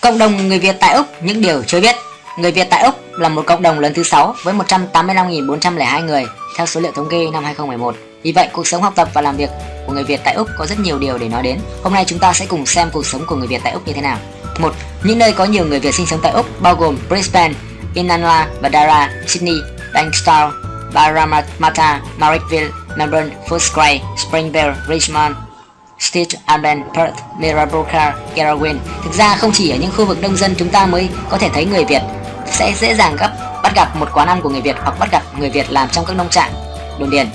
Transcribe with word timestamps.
Cộng 0.00 0.18
đồng 0.18 0.48
người 0.48 0.58
Việt 0.58 0.76
tại 0.80 0.94
Úc 0.94 1.06
những 1.22 1.40
điều 1.40 1.62
chưa 1.66 1.80
biết. 1.80 1.96
Người 2.38 2.52
Việt 2.52 2.66
tại 2.70 2.82
Úc 2.82 2.94
là 3.18 3.28
một 3.28 3.46
cộng 3.46 3.62
đồng 3.62 3.80
lớn 3.80 3.92
thứ 3.94 4.02
6 4.02 4.34
với 4.42 4.54
185.402 4.54 6.04
người 6.04 6.24
theo 6.56 6.66
số 6.66 6.80
liệu 6.80 6.92
thống 6.92 7.08
kê 7.10 7.30
năm 7.30 7.44
2011. 7.44 7.94
Vì 8.22 8.32
vậy, 8.32 8.48
cuộc 8.52 8.66
sống 8.66 8.82
học 8.82 8.92
tập 8.96 9.08
và 9.14 9.20
làm 9.20 9.36
việc 9.36 9.50
của 9.86 9.92
người 9.92 10.04
Việt 10.04 10.20
tại 10.24 10.34
Úc 10.34 10.48
có 10.58 10.66
rất 10.66 10.80
nhiều 10.80 10.98
điều 10.98 11.18
để 11.18 11.28
nói 11.28 11.42
đến. 11.42 11.58
Hôm 11.82 11.94
nay 11.94 12.04
chúng 12.06 12.18
ta 12.18 12.32
sẽ 12.32 12.46
cùng 12.46 12.66
xem 12.66 12.90
cuộc 12.92 13.06
sống 13.06 13.24
của 13.26 13.36
người 13.36 13.46
Việt 13.46 13.60
tại 13.64 13.72
Úc 13.72 13.86
như 13.86 13.92
thế 13.92 14.00
nào. 14.00 14.18
Một, 14.58 14.74
Những 15.04 15.18
nơi 15.18 15.32
có 15.32 15.44
nhiều 15.44 15.66
người 15.66 15.80
Việt 15.80 15.94
sinh 15.94 16.06
sống 16.06 16.20
tại 16.22 16.32
Úc 16.32 16.62
bao 16.62 16.74
gồm 16.74 16.98
Brisbane, 17.08 17.54
Inanla, 17.94 18.48
Badara, 18.60 19.10
Sydney, 19.26 19.56
Bankstown, 19.94 20.50
Parramatta, 20.94 22.00
Marrickville, 22.18 22.70
Melbourne, 22.96 23.30
Footscray, 23.48 23.98
Springvale, 24.28 24.74
Richmond, 24.88 25.34
Stitch, 26.00 26.34
Alban, 26.44 26.82
Perth, 26.94 27.16
Mirabroca, 27.38 28.14
Darwin. 28.36 28.78
Thực 29.04 29.14
ra 29.14 29.36
không 29.36 29.52
chỉ 29.52 29.70
ở 29.70 29.76
những 29.76 29.90
khu 29.96 30.04
vực 30.04 30.20
đông 30.20 30.36
dân 30.36 30.54
chúng 30.58 30.68
ta 30.68 30.86
mới 30.86 31.08
có 31.28 31.38
thể 31.38 31.48
thấy 31.54 31.64
người 31.64 31.84
Việt 31.84 32.02
sẽ 32.46 32.72
dễ 32.80 32.94
dàng 32.94 33.16
gặp 33.16 33.32
bắt 33.62 33.72
gặp 33.74 33.96
một 33.96 34.08
quán 34.14 34.28
ăn 34.28 34.40
của 34.42 34.48
người 34.48 34.60
Việt 34.60 34.76
hoặc 34.82 34.98
bắt 34.98 35.12
gặp 35.12 35.22
người 35.38 35.50
Việt 35.50 35.70
làm 35.70 35.88
trong 35.88 36.04
các 36.04 36.16
nông 36.16 36.28
trại, 36.28 36.50
đồn 36.98 37.10
điền. 37.10 37.28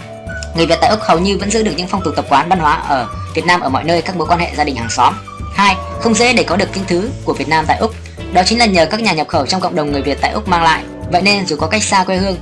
Người 0.55 0.65
Việt 0.65 0.77
tại 0.81 0.89
Úc 0.89 0.99
hầu 1.01 1.19
như 1.19 1.37
vẫn 1.37 1.51
giữ 1.51 1.63
được 1.63 1.73
những 1.77 1.87
phong 1.87 2.01
tục 2.03 2.13
tập 2.15 2.25
quán 2.29 2.49
văn 2.49 2.59
hóa 2.59 2.73
ở 2.87 3.07
Việt 3.35 3.45
Nam 3.45 3.61
ở 3.61 3.69
mọi 3.69 3.83
nơi 3.83 4.01
các 4.01 4.15
mối 4.15 4.27
quan 4.27 4.39
hệ 4.39 4.51
gia 4.57 4.63
đình 4.63 4.75
hàng 4.75 4.89
xóm. 4.89 5.13
Hai, 5.55 5.75
Không 6.01 6.13
dễ 6.13 6.33
để 6.33 6.43
có 6.43 6.55
được 6.55 6.69
những 6.75 6.85
thứ 6.87 7.09
của 7.25 7.33
Việt 7.33 7.47
Nam 7.47 7.65
tại 7.67 7.77
Úc. 7.77 7.91
Đó 8.33 8.41
chính 8.45 8.59
là 8.59 8.65
nhờ 8.65 8.85
các 8.85 9.01
nhà 9.01 9.13
nhập 9.13 9.27
khẩu 9.27 9.45
trong 9.45 9.61
cộng 9.61 9.75
đồng 9.75 9.91
người 9.91 10.01
Việt 10.01 10.17
tại 10.21 10.31
Úc 10.31 10.47
mang 10.47 10.63
lại. 10.63 10.83
Vậy 11.11 11.21
nên 11.21 11.45
dù 11.45 11.55
có 11.55 11.67
cách 11.67 11.83
xa 11.83 12.03
quê 12.03 12.17
hương, 12.17 12.37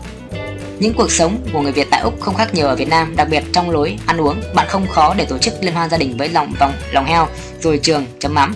những 0.80 0.94
cuộc 0.94 1.12
sống 1.12 1.38
của 1.54 1.62
người 1.62 1.72
Việt 1.72 1.88
tại 1.92 2.02
Úc 2.02 2.22
không 2.22 2.36
khác 2.36 2.54
nhiều 2.54 2.68
ở 2.68 2.76
Việt 2.76 2.88
Nam, 2.88 3.16
đặc 3.16 3.28
biệt 3.30 3.44
trong 3.54 3.70
lối 3.70 3.98
ăn 4.06 4.22
uống, 4.22 4.42
bạn 4.54 4.68
không 4.70 4.88
khó 4.88 5.14
để 5.18 5.26
tổ 5.26 5.38
chức 5.38 5.54
liên 5.62 5.74
hoan 5.74 5.90
gia 5.90 5.98
đình 5.98 6.18
với 6.18 6.30
lòng 6.30 6.54
vòng 6.60 6.74
lòng 6.92 7.06
heo, 7.06 7.28
rồi 7.60 7.80
trường 7.84 8.06
chấm 8.20 8.34
mắm, 8.34 8.56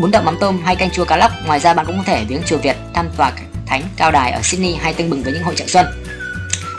bún 0.00 0.10
đậu 0.10 0.22
mắm 0.22 0.36
tôm 0.40 0.60
hay 0.64 0.76
canh 0.76 0.90
chua 0.90 1.04
cá 1.04 1.16
lóc. 1.16 1.30
Ngoài 1.46 1.60
ra 1.60 1.74
bạn 1.74 1.86
cũng 1.86 1.96
có 1.96 2.02
thể 2.06 2.24
viếng 2.28 2.42
chùa 2.46 2.56
Việt, 2.56 2.76
thăm 2.94 3.08
tòa 3.16 3.32
thánh 3.66 3.82
cao 3.96 4.10
đài 4.10 4.32
ở 4.32 4.40
Sydney 4.42 4.74
hay 4.74 4.94
tưng 4.94 5.10
bừng 5.10 5.22
với 5.22 5.32
những 5.32 5.42
hội 5.42 5.54
chợ 5.56 5.64
xuân. 5.68 5.86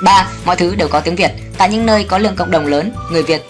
3. 0.04 0.28
Mọi 0.46 0.56
thứ 0.56 0.76
đều 0.76 0.88
có 0.88 1.00
tiếng 1.00 1.16
Việt. 1.16 1.32
Tại 1.58 1.70
những 1.70 1.86
nơi 1.86 2.04
có 2.04 2.18
lượng 2.18 2.36
cộng 2.36 2.52
đồng 2.52 2.66
lớn 2.66 2.92
người 3.12 3.24
Việt 3.24 3.42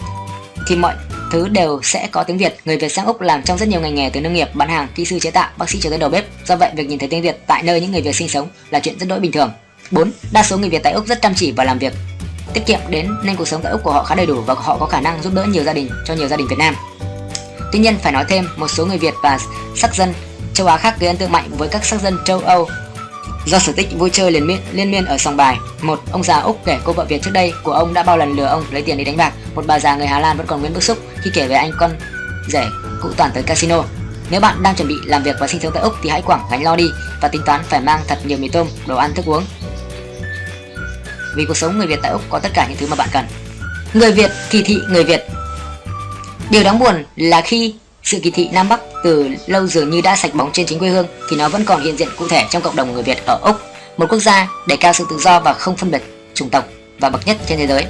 thì 0.67 0.75
mọi 0.75 0.94
thứ 1.31 1.47
đều 1.47 1.80
sẽ 1.83 2.08
có 2.11 2.23
tiếng 2.23 2.38
Việt. 2.38 2.58
Người 2.66 2.77
Việt 2.77 2.89
sang 2.89 3.05
Úc 3.05 3.22
làm 3.22 3.44
trong 3.44 3.58
rất 3.58 3.69
nhiều 3.69 3.81
ngành 3.81 3.95
nghề 3.95 4.09
từ 4.09 4.22
nông 4.22 4.33
nghiệp, 4.33 4.49
bán 4.53 4.69
hàng, 4.69 4.88
kỹ 4.95 5.05
sư 5.05 5.19
chế 5.19 5.31
tạo, 5.31 5.49
bác 5.58 5.69
sĩ 5.69 5.80
cho 5.81 5.89
tới 5.89 5.99
đầu 5.99 6.09
bếp. 6.09 6.25
Do 6.45 6.55
vậy, 6.55 6.72
việc 6.75 6.88
nhìn 6.88 6.99
thấy 6.99 7.09
tiếng 7.09 7.22
Việt 7.22 7.38
tại 7.47 7.64
nơi 7.64 7.81
những 7.81 7.92
người 7.92 8.02
Việt 8.02 8.16
sinh 8.16 8.30
sống 8.30 8.47
là 8.69 8.80
chuyện 8.80 8.99
rất 8.99 9.05
đỗi 9.09 9.19
bình 9.19 9.31
thường. 9.31 9.52
4. 9.92 10.11
Đa 10.31 10.44
số 10.44 10.58
người 10.58 10.70
Việt 10.70 10.84
tại 10.84 10.94
Úc 10.94 11.08
rất 11.08 11.22
chăm 11.22 11.34
chỉ 11.36 11.52
và 11.52 11.64
làm 11.64 11.80
việc 11.80 11.94
tiết 12.53 12.66
kiệm 12.66 12.80
đến 12.89 13.16
nên 13.23 13.36
cuộc 13.36 13.47
sống 13.47 13.61
tại 13.64 13.72
Úc 13.72 13.84
của 13.84 13.92
họ 13.92 14.03
khá 14.03 14.16
đầy 14.16 14.25
đủ 14.25 14.42
và 14.42 14.53
họ 14.53 14.78
có 14.78 14.86
khả 14.86 15.02
năng 15.02 15.23
giúp 15.23 15.33
đỡ 15.33 15.44
nhiều 15.44 15.64
gia 15.64 15.73
đình 15.73 15.89
cho 16.06 16.14
nhiều 16.14 16.28
gia 16.28 16.38
đình 16.38 16.48
Việt 16.48 16.59
Nam. 16.59 16.75
Tuy 17.72 17.80
nhiên 17.80 17.98
phải 18.03 18.11
nói 18.11 18.25
thêm 18.28 18.48
một 18.58 18.67
số 18.67 18.86
người 18.86 18.98
Việt 18.98 19.14
và 19.23 19.39
sắc 19.75 19.95
dân 19.95 20.14
châu 20.53 20.67
Á 20.67 20.78
khác 20.78 20.95
gây 21.00 21.08
ấn 21.08 21.17
tượng 21.17 21.31
mạnh 21.31 21.50
với 21.58 21.67
các 21.67 21.86
sắc 21.86 22.02
dân 22.02 22.17
châu 22.25 22.39
Âu 22.39 22.70
do 23.45 23.59
sở 23.59 23.73
thích 23.73 23.88
vui 23.98 24.09
chơi 24.09 24.31
liên 24.31 24.48
miên 24.48 24.59
liên 24.72 24.92
miên 24.92 25.06
ở 25.06 25.17
sòng 25.17 25.38
bài. 25.38 25.58
Một 25.81 26.02
ông 26.11 26.23
già 26.23 26.39
Úc 26.39 26.66
kể 26.66 26.80
cô 26.83 26.94
vợ 26.94 27.05
Việt 27.05 27.22
trước 27.23 27.31
đây 27.33 27.53
của 27.64 27.72
ông 27.72 27.94
đã 27.94 28.03
bao 28.03 28.17
lần 28.17 28.36
lừa 28.36 28.45
ông 28.45 28.64
lấy 28.72 28.81
tiền 28.81 28.98
đi 28.98 29.03
đánh 29.03 29.17
bạc. 29.17 29.33
Một 29.55 29.67
bà 29.67 29.80
già 29.80 29.95
người 29.95 30.08
Hà 30.08 30.20
Lan 30.20 30.38
vẫn 30.38 30.48
còn 30.48 30.61
nguyên 30.61 30.73
bức 30.73 30.83
xúc 30.83 30.98
khi 31.23 31.31
kể 31.33 31.48
về 31.48 31.55
anh 31.55 31.72
con 31.80 31.92
rể 32.48 32.66
cũ 33.02 33.09
toàn 33.17 33.31
tới 33.33 33.44
casino. 33.44 33.83
Nếu 34.30 34.39
bạn 34.39 34.64
đang 34.64 34.76
chuẩn 34.76 34.88
bị 34.88 34.95
làm 35.05 35.23
việc 35.23 35.36
và 35.39 35.48
sinh 35.48 35.61
sống 35.61 35.72
tại 35.73 35.83
Úc 35.83 35.94
thì 36.03 36.09
hãy 36.09 36.22
quẳng 36.22 36.48
gánh 36.52 36.64
lo 36.64 36.76
đi 36.76 36.92
và 37.22 37.28
tính 37.28 37.42
toán 37.45 37.61
phải 37.64 37.81
mang 37.81 38.00
thật 38.08 38.20
nhiều 38.26 38.38
mì 38.38 38.50
tôm, 38.50 38.67
đồ 38.88 38.95
ăn, 38.95 39.14
thức 39.16 39.26
uống 39.26 39.44
vì 41.35 41.45
cuộc 41.45 41.57
sống 41.57 41.77
người 41.77 41.87
Việt 41.87 41.99
tại 42.01 42.11
Úc 42.11 42.21
có 42.29 42.39
tất 42.39 42.49
cả 42.53 42.67
những 42.69 42.77
thứ 42.77 42.87
mà 42.87 42.95
bạn 42.95 43.09
cần. 43.11 43.25
Người 43.93 44.11
Việt 44.11 44.31
kỳ 44.49 44.63
thị 44.63 44.77
người 44.89 45.03
Việt 45.03 45.27
Điều 46.51 46.63
đáng 46.63 46.79
buồn 46.79 47.05
là 47.15 47.41
khi 47.41 47.73
sự 48.03 48.19
kỳ 48.23 48.31
thị 48.31 48.49
Nam 48.53 48.69
Bắc 48.69 48.79
từ 49.03 49.29
lâu 49.47 49.67
dường 49.67 49.89
như 49.89 50.02
đã 50.02 50.15
sạch 50.15 50.33
bóng 50.33 50.49
trên 50.53 50.65
chính 50.65 50.79
quê 50.79 50.89
hương 50.89 51.07
thì 51.29 51.37
nó 51.37 51.49
vẫn 51.49 51.65
còn 51.65 51.81
hiện 51.81 51.97
diện 51.97 52.07
cụ 52.17 52.27
thể 52.27 52.45
trong 52.49 52.61
cộng 52.61 52.75
đồng 52.75 52.93
người 52.93 53.03
Việt 53.03 53.17
ở 53.25 53.39
Úc, 53.41 53.55
một 53.97 54.05
quốc 54.09 54.20
gia 54.20 54.47
đề 54.67 54.75
cao 54.75 54.93
sự 54.93 55.05
tự 55.09 55.17
do 55.20 55.39
và 55.39 55.53
không 55.53 55.77
phân 55.77 55.91
biệt 55.91 56.02
chủng 56.33 56.49
tộc 56.49 56.65
và 56.99 57.09
bậc 57.09 57.27
nhất 57.27 57.37
trên 57.47 57.58
thế 57.58 57.67
giới. 57.67 57.86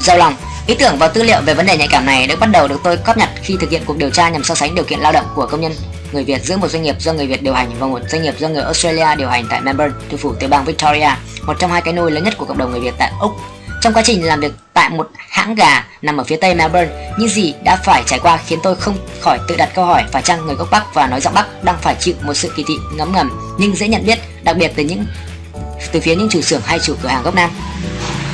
Giàu 0.00 0.16
lòng, 0.18 0.36
ý 0.66 0.74
tưởng 0.74 0.96
và 0.98 1.08
tư 1.08 1.22
liệu 1.22 1.40
về 1.46 1.54
vấn 1.54 1.66
đề 1.66 1.76
nhạy 1.76 1.88
cảm 1.88 2.06
này 2.06 2.26
được 2.26 2.40
bắt 2.40 2.50
đầu 2.52 2.68
được 2.68 2.80
tôi 2.84 2.96
cóp 2.96 3.16
nhặt 3.16 3.30
khi 3.42 3.56
thực 3.60 3.70
hiện 3.70 3.82
cuộc 3.86 3.96
điều 3.96 4.10
tra 4.10 4.28
nhằm 4.28 4.44
so 4.44 4.54
sánh 4.54 4.74
điều 4.74 4.84
kiện 4.84 5.00
lao 5.00 5.12
động 5.12 5.26
của 5.34 5.46
công 5.46 5.60
nhân 5.60 5.72
người 6.12 6.24
Việt 6.24 6.44
giữa 6.44 6.56
một 6.56 6.68
doanh 6.68 6.82
nghiệp 6.82 6.96
do 6.98 7.12
người 7.12 7.26
Việt 7.26 7.42
điều 7.42 7.54
hành 7.54 7.70
và 7.78 7.86
một 7.86 8.00
doanh 8.08 8.22
nghiệp 8.22 8.34
do 8.38 8.48
người 8.48 8.62
Australia 8.62 9.06
điều 9.18 9.28
hành 9.28 9.46
tại 9.50 9.60
Melbourne, 9.60 9.94
thủ 10.10 10.16
phủ 10.16 10.34
tiểu 10.34 10.48
bang 10.48 10.64
Victoria, 10.64 11.10
một 11.46 11.58
trong 11.58 11.70
hai 11.70 11.80
cái 11.80 11.94
nôi 11.94 12.10
lớn 12.10 12.24
nhất 12.24 12.34
của 12.38 12.44
cộng 12.44 12.58
đồng 12.58 12.70
người 12.70 12.80
Việt 12.80 12.94
tại 12.98 13.12
Úc. 13.20 13.32
Trong 13.80 13.92
quá 13.92 14.02
trình 14.04 14.26
làm 14.26 14.40
việc 14.40 14.52
tại 14.74 14.90
một 14.90 15.08
hãng 15.28 15.54
gà 15.54 15.84
nằm 16.02 16.16
ở 16.16 16.24
phía 16.24 16.36
tây 16.36 16.54
Melbourne, 16.54 17.14
những 17.18 17.28
gì 17.28 17.54
đã 17.64 17.76
phải 17.76 18.02
trải 18.06 18.18
qua 18.18 18.36
khiến 18.46 18.58
tôi 18.62 18.76
không 18.76 18.96
khỏi 19.20 19.38
tự 19.48 19.56
đặt 19.56 19.70
câu 19.74 19.84
hỏi 19.84 20.04
phải 20.12 20.22
chăng 20.22 20.46
người 20.46 20.54
gốc 20.54 20.68
Bắc 20.70 20.94
và 20.94 21.06
nói 21.06 21.20
giọng 21.20 21.34
Bắc 21.34 21.64
đang 21.64 21.76
phải 21.80 21.96
chịu 22.00 22.14
một 22.22 22.34
sự 22.34 22.52
kỳ 22.56 22.64
thị 22.68 22.74
ngấm 22.92 23.12
ngầm 23.12 23.30
nhưng 23.58 23.76
dễ 23.76 23.88
nhận 23.88 24.06
biết, 24.06 24.18
đặc 24.42 24.56
biệt 24.56 24.72
từ 24.76 24.82
những 24.82 25.04
từ 25.92 26.00
phía 26.00 26.16
những 26.16 26.28
chủ 26.28 26.40
xưởng 26.40 26.60
hay 26.64 26.78
chủ 26.78 26.94
cửa 27.02 27.08
hàng 27.08 27.22
gốc 27.22 27.34
Nam. 27.34 27.50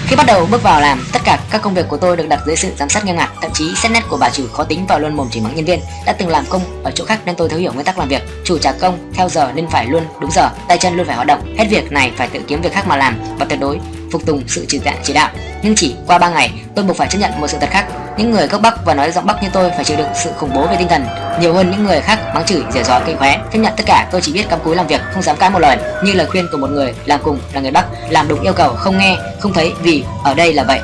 Khi 0.08 0.16
bắt 0.16 0.26
đầu 0.26 0.46
bước 0.50 0.62
vào 0.62 0.80
làm, 0.80 1.06
tất 1.12 1.20
cả 1.24 1.38
các 1.50 1.62
công 1.62 1.74
việc 1.74 1.88
của 1.88 1.96
tôi 1.96 2.16
được 2.16 2.28
đặt 2.28 2.40
dưới 2.46 2.56
sự 2.56 2.72
giám 2.78 2.88
sát 2.88 3.04
nghiêm 3.04 3.16
ngặt, 3.16 3.30
thậm 3.42 3.50
chí 3.54 3.74
xét 3.76 3.92
nét 3.92 4.00
của 4.08 4.16
bà 4.16 4.30
chủ 4.30 4.46
khó 4.52 4.64
tính 4.64 4.86
vào 4.86 4.98
luôn 4.98 5.16
mồm 5.16 5.28
chỉ 5.30 5.40
mắng 5.40 5.54
nhân 5.56 5.64
viên. 5.64 5.80
Đã 6.06 6.12
từng 6.12 6.28
làm 6.28 6.44
công 6.48 6.82
ở 6.84 6.90
chỗ 6.90 7.04
khác 7.04 7.20
nên 7.24 7.34
tôi 7.34 7.48
thấu 7.48 7.58
hiểu 7.58 7.72
nguyên 7.72 7.86
tắc 7.86 7.98
làm 7.98 8.08
việc. 8.08 8.22
Chủ 8.44 8.58
trả 8.58 8.72
công 8.72 9.12
theo 9.14 9.28
giờ 9.28 9.52
nên 9.54 9.68
phải 9.68 9.86
luôn 9.86 10.04
đúng 10.20 10.30
giờ, 10.30 10.50
tay 10.68 10.78
chân 10.78 10.96
luôn 10.96 11.06
phải 11.06 11.16
hoạt 11.16 11.26
động. 11.26 11.54
Hết 11.58 11.66
việc 11.70 11.92
này 11.92 12.12
phải 12.16 12.28
tự 12.28 12.40
kiếm 12.46 12.60
việc 12.60 12.72
khác 12.72 12.86
mà 12.86 12.96
làm 12.96 13.20
và 13.38 13.46
tuyệt 13.48 13.60
đối 13.60 13.80
phục 14.12 14.26
tùng 14.26 14.42
sự 14.46 14.64
chỉ 14.68 14.80
đạo 14.84 14.94
chỉ 15.02 15.12
đạo. 15.12 15.30
Nhưng 15.62 15.74
chỉ 15.74 15.94
qua 16.06 16.18
3 16.18 16.28
ngày, 16.28 16.52
tôi 16.74 16.84
buộc 16.84 16.96
phải 16.96 17.08
chấp 17.08 17.18
nhận 17.18 17.40
một 17.40 17.48
sự 17.48 17.58
thật 17.60 17.68
khác. 17.70 17.86
Những 18.18 18.30
người 18.30 18.46
gốc 18.46 18.60
Bắc 18.60 18.84
và 18.84 18.94
nói 18.94 19.10
giọng 19.10 19.26
Bắc 19.26 19.42
như 19.42 19.48
tôi 19.52 19.70
phải 19.70 19.84
chịu 19.84 19.96
đựng 19.96 20.08
sự 20.14 20.30
khủng 20.36 20.50
bố 20.54 20.66
về 20.66 20.76
tinh 20.78 20.88
thần 20.88 21.06
nhiều 21.40 21.54
hơn 21.54 21.70
những 21.70 21.84
người 21.84 22.00
khác 22.00 22.18
mắng 22.34 22.44
chửi, 22.46 22.62
rỉa 22.72 22.82
rò 22.82 23.00
cây 23.06 23.14
khóe. 23.14 23.38
Chấp 23.52 23.58
nhận 23.58 23.72
tất 23.76 23.84
cả, 23.86 24.08
tôi 24.12 24.20
chỉ 24.20 24.32
biết 24.32 24.48
cắm 24.48 24.60
cúi 24.64 24.76
làm 24.76 24.86
việc, 24.86 25.00
không 25.12 25.22
dám 25.22 25.36
cãi 25.36 25.50
một 25.50 25.58
lời. 25.58 25.76
Như 26.04 26.12
lời 26.12 26.26
khuyên 26.26 26.48
của 26.52 26.58
một 26.58 26.70
người 26.70 26.94
làm 27.04 27.20
cùng 27.24 27.40
là 27.52 27.60
người 27.60 27.70
Bắc, 27.70 27.86
làm 28.08 28.28
đúng 28.28 28.40
yêu 28.40 28.52
cầu, 28.52 28.74
không 28.74 28.98
nghe, 28.98 29.16
không 29.40 29.52
thấy 29.52 29.72
vì 29.82 30.04
ở 30.24 30.34
đây 30.34 30.52
là 30.52 30.64
vậy. 30.64 30.80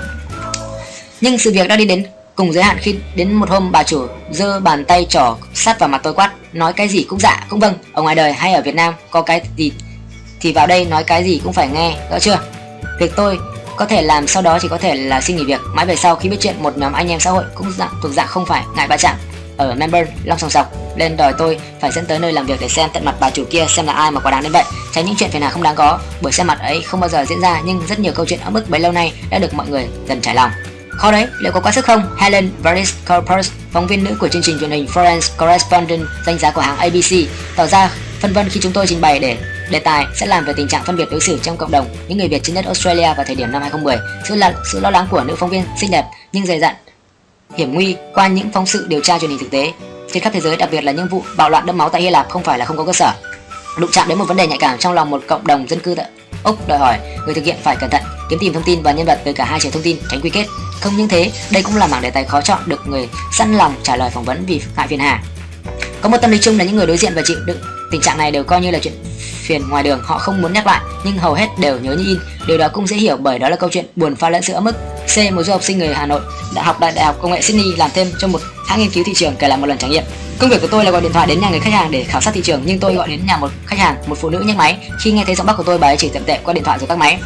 Nhưng 1.20 1.38
sự 1.38 1.52
việc 1.52 1.68
đã 1.68 1.76
đi 1.76 1.84
đến 1.84 2.04
cùng 2.36 2.52
giới 2.52 2.64
hạn 2.64 2.76
khi 2.80 2.94
đến 3.16 3.32
một 3.32 3.50
hôm 3.50 3.72
bà 3.72 3.82
chủ 3.82 4.06
giơ 4.30 4.60
bàn 4.60 4.84
tay 4.84 5.06
trỏ 5.08 5.36
sát 5.54 5.78
vào 5.78 5.88
mặt 5.88 6.00
tôi 6.02 6.14
quát 6.14 6.30
nói 6.52 6.72
cái 6.72 6.88
gì 6.88 7.06
cũng 7.08 7.20
dạ 7.20 7.46
cũng 7.48 7.60
vâng 7.60 7.74
ở 7.92 8.02
ngoài 8.02 8.14
đời 8.14 8.32
hay 8.32 8.54
ở 8.54 8.62
Việt 8.62 8.74
Nam 8.74 8.94
có 9.10 9.22
cái 9.22 9.42
gì 9.56 9.72
thì 10.40 10.52
vào 10.52 10.66
đây 10.66 10.84
nói 10.84 11.04
cái 11.04 11.24
gì 11.24 11.40
cũng 11.44 11.52
phải 11.52 11.68
nghe 11.68 11.96
rõ 12.10 12.18
chưa 12.18 12.38
việc 13.00 13.12
tôi 13.16 13.38
có 13.76 13.86
thể 13.86 14.02
làm 14.02 14.26
sau 14.26 14.42
đó 14.42 14.58
chỉ 14.62 14.68
có 14.68 14.78
thể 14.78 14.94
là 14.94 15.20
xin 15.20 15.36
nghỉ 15.36 15.44
việc. 15.44 15.60
Mãi 15.74 15.86
về 15.86 15.96
sau 15.96 16.16
khi 16.16 16.28
biết 16.28 16.36
chuyện, 16.40 16.62
một 16.62 16.78
nhóm 16.78 16.92
anh 16.92 17.08
em 17.08 17.20
xã 17.20 17.30
hội 17.30 17.44
cũng 17.54 17.72
dạng, 17.72 17.90
thuộc 18.02 18.12
dạng 18.12 18.26
không 18.26 18.46
phải 18.46 18.64
ngại 18.76 18.88
va 18.88 18.96
chạm. 18.96 19.16
Ở 19.56 19.74
Melbourne, 19.74 20.12
long 20.24 20.38
sòng 20.38 20.50
sọc, 20.50 20.72
lên 20.96 21.16
đòi 21.16 21.32
tôi 21.38 21.58
phải 21.80 21.92
dẫn 21.92 22.06
tới 22.06 22.18
nơi 22.18 22.32
làm 22.32 22.46
việc 22.46 22.60
để 22.60 22.68
xem 22.68 22.90
tận 22.92 23.04
mặt 23.04 23.14
bà 23.20 23.30
chủ 23.30 23.44
kia 23.50 23.66
xem 23.68 23.86
là 23.86 23.92
ai 23.92 24.10
mà 24.10 24.20
quá 24.20 24.30
đáng 24.30 24.42
đến 24.42 24.52
vậy. 24.52 24.64
Tránh 24.92 25.06
những 25.06 25.14
chuyện 25.18 25.30
phiền 25.30 25.42
hà 25.42 25.50
không 25.50 25.62
đáng 25.62 25.74
có. 25.74 25.98
Buổi 26.22 26.32
xem 26.32 26.46
mặt 26.46 26.58
ấy 26.60 26.82
không 26.82 27.00
bao 27.00 27.08
giờ 27.08 27.24
diễn 27.24 27.40
ra, 27.40 27.60
nhưng 27.64 27.82
rất 27.88 27.98
nhiều 27.98 28.12
câu 28.12 28.26
chuyện 28.26 28.40
ở 28.40 28.50
mức 28.50 28.70
bấy 28.70 28.80
lâu 28.80 28.92
nay 28.92 29.12
đã 29.30 29.38
được 29.38 29.54
mọi 29.54 29.68
người 29.68 29.86
dần 30.08 30.20
trải 30.20 30.34
lòng. 30.34 30.50
Khó 30.90 31.12
đấy, 31.12 31.26
liệu 31.38 31.52
có 31.52 31.60
quá 31.60 31.72
sức 31.72 31.84
không? 31.84 32.16
Helen 32.18 32.50
varis 32.62 32.94
Corpus, 33.08 33.50
phóng 33.72 33.86
viên 33.86 34.04
nữ 34.04 34.16
của 34.20 34.28
chương 34.28 34.42
trình 34.42 34.58
truyền 34.60 34.70
hình 34.70 34.86
Foreign 34.94 35.20
Correspondent, 35.38 36.06
danh 36.26 36.38
giá 36.38 36.50
của 36.50 36.60
hãng 36.60 36.76
ABC 36.76 37.28
tỏ 37.56 37.66
ra 37.66 37.90
phân 38.20 38.32
vân 38.32 38.48
khi 38.48 38.60
chúng 38.60 38.72
tôi 38.72 38.86
trình 38.86 39.00
bày 39.00 39.18
để 39.18 39.36
đề 39.70 39.78
tài 39.78 40.06
sẽ 40.14 40.26
làm 40.26 40.44
về 40.44 40.52
tình 40.56 40.68
trạng 40.68 40.84
phân 40.84 40.96
biệt 40.96 41.08
đối 41.10 41.20
xử 41.20 41.38
trong 41.42 41.56
cộng 41.56 41.70
đồng 41.70 41.86
những 42.08 42.18
người 42.18 42.28
Việt 42.28 42.42
trên 42.42 42.54
đất 42.54 42.64
Australia 42.64 43.14
vào 43.14 43.24
thời 43.26 43.36
điểm 43.36 43.52
năm 43.52 43.62
2010 43.62 43.96
sự 44.28 44.34
là 44.34 44.54
sự 44.72 44.80
lo 44.80 44.90
lắng 44.90 45.06
của 45.10 45.24
nữ 45.24 45.34
phóng 45.36 45.50
viên 45.50 45.64
xinh 45.80 45.90
đẹp 45.90 46.04
nhưng 46.32 46.46
dày 46.46 46.60
dặn, 46.60 46.74
hiểm 47.56 47.74
nguy 47.74 47.96
qua 48.14 48.26
những 48.26 48.52
phóng 48.52 48.66
sự 48.66 48.86
điều 48.88 49.00
tra 49.00 49.18
truyền 49.18 49.30
hình 49.30 49.38
thực 49.38 49.50
tế. 49.50 49.72
Trên 50.12 50.22
khắp 50.22 50.32
thế 50.32 50.40
giới, 50.40 50.56
đặc 50.56 50.68
biệt 50.72 50.84
là 50.84 50.92
những 50.92 51.08
vụ 51.08 51.22
bạo 51.36 51.50
loạn 51.50 51.66
đẫm 51.66 51.78
máu 51.78 51.88
tại 51.88 52.02
Hy 52.02 52.10
Lạp 52.10 52.28
không 52.28 52.42
phải 52.42 52.58
là 52.58 52.64
không 52.64 52.76
có 52.76 52.84
cơ 52.84 52.92
sở. 52.92 53.12
Đụng 53.78 53.90
chạm 53.92 54.08
đến 54.08 54.18
một 54.18 54.24
vấn 54.24 54.36
đề 54.36 54.46
nhạy 54.46 54.58
cảm 54.58 54.78
trong 54.78 54.92
lòng 54.92 55.10
một 55.10 55.22
cộng 55.28 55.46
đồng 55.46 55.68
dân 55.68 55.80
cư 55.80 55.94
tại 55.94 56.06
Úc, 56.44 56.68
đòi 56.68 56.78
hỏi 56.78 56.98
người 57.24 57.34
thực 57.34 57.44
hiện 57.44 57.56
phải 57.62 57.76
cẩn 57.76 57.90
thận, 57.90 58.02
kiếm 58.30 58.38
tìm 58.38 58.52
thông 58.52 58.62
tin 58.62 58.82
và 58.82 58.92
nhân 58.92 59.06
vật 59.06 59.20
từ 59.24 59.32
cả 59.32 59.44
hai 59.44 59.60
chiều 59.60 59.72
thông 59.72 59.82
tin, 59.82 59.96
tránh 60.10 60.20
quy 60.20 60.30
kết. 60.30 60.46
Không 60.80 60.96
những 60.96 61.08
thế, 61.08 61.32
đây 61.50 61.62
cũng 61.62 61.76
là 61.76 61.86
mảng 61.86 62.02
đề 62.02 62.10
tài 62.10 62.24
khó 62.24 62.40
chọn 62.40 62.58
được 62.66 62.86
người 62.86 63.08
sẵn 63.32 63.54
lòng 63.54 63.74
trả 63.82 63.96
lời 63.96 64.10
phỏng 64.10 64.24
vấn 64.24 64.44
vì 64.46 64.62
ngại 64.76 64.86
phiền 64.88 64.98
hà. 64.98 65.22
Có 66.00 66.08
một 66.08 66.18
tâm 66.22 66.30
lý 66.30 66.38
chung 66.42 66.58
là 66.58 66.64
những 66.64 66.76
người 66.76 66.86
đối 66.86 66.96
diện 66.96 67.12
và 67.14 67.22
chịu 67.24 67.36
đựng 67.46 67.58
tình 67.90 68.00
trạng 68.00 68.18
này 68.18 68.30
đều 68.30 68.44
coi 68.44 68.60
như 68.60 68.70
là 68.70 68.78
chuyện 68.82 68.94
phiền 69.44 69.68
ngoài 69.68 69.82
đường 69.82 70.00
họ 70.02 70.18
không 70.18 70.42
muốn 70.42 70.52
nhắc 70.52 70.66
lại 70.66 70.80
nhưng 71.04 71.18
hầu 71.18 71.34
hết 71.34 71.48
đều 71.58 71.78
nhớ 71.78 71.92
như 71.92 72.04
in. 72.06 72.18
Điều 72.46 72.58
đó 72.58 72.68
cũng 72.72 72.86
dễ 72.86 72.96
hiểu 72.96 73.16
bởi 73.16 73.38
đó 73.38 73.48
là 73.48 73.56
câu 73.56 73.70
chuyện 73.72 73.84
buồn 73.96 74.16
pha 74.16 74.30
lẫn 74.30 74.42
sữa 74.42 74.60
mức 74.60 74.72
c 75.14 75.32
một 75.32 75.42
du 75.42 75.52
học 75.52 75.62
sinh 75.62 75.78
người 75.78 75.94
hà 75.94 76.06
nội 76.06 76.20
đã 76.54 76.62
học 76.62 76.76
tại 76.80 76.92
đại 76.96 77.04
học 77.04 77.16
công 77.22 77.30
nghệ 77.30 77.42
sydney 77.42 77.72
làm 77.76 77.90
thêm 77.94 78.12
cho 78.18 78.28
một 78.28 78.40
hãng 78.66 78.78
nghiên 78.78 78.90
cứu 78.90 79.04
thị 79.06 79.12
trường 79.14 79.36
kể 79.36 79.48
lại 79.48 79.58
một 79.58 79.66
lần 79.66 79.78
trải 79.78 79.90
nghiệm. 79.90 80.04
Công 80.38 80.50
việc 80.50 80.60
của 80.60 80.66
tôi 80.66 80.84
là 80.84 80.90
gọi 80.90 81.00
điện 81.00 81.12
thoại 81.12 81.26
đến 81.26 81.40
nhà 81.40 81.50
người 81.50 81.60
khách 81.60 81.72
hàng 81.72 81.90
để 81.90 82.04
khảo 82.04 82.20
sát 82.20 82.34
thị 82.34 82.40
trường 82.44 82.62
nhưng 82.64 82.78
tôi 82.78 82.94
gọi 82.94 83.08
đến 83.08 83.20
nhà 83.26 83.36
một 83.36 83.50
khách 83.66 83.78
hàng 83.78 83.96
một 84.06 84.18
phụ 84.20 84.30
nữ 84.30 84.42
nhấc 84.46 84.56
máy. 84.56 84.78
Khi 85.00 85.12
nghe 85.12 85.24
thấy 85.26 85.34
giọng 85.34 85.46
bắc 85.46 85.56
của 85.56 85.62
tôi 85.62 85.78
bà 85.78 85.88
ấy 85.88 85.96
chỉ 85.96 86.08
tậm 86.08 86.24
tệ 86.24 86.38
qua 86.44 86.54
điện 86.54 86.64
thoại 86.64 86.78
rồi 86.78 86.88
tắt 86.88 86.98
máy. 86.98 87.18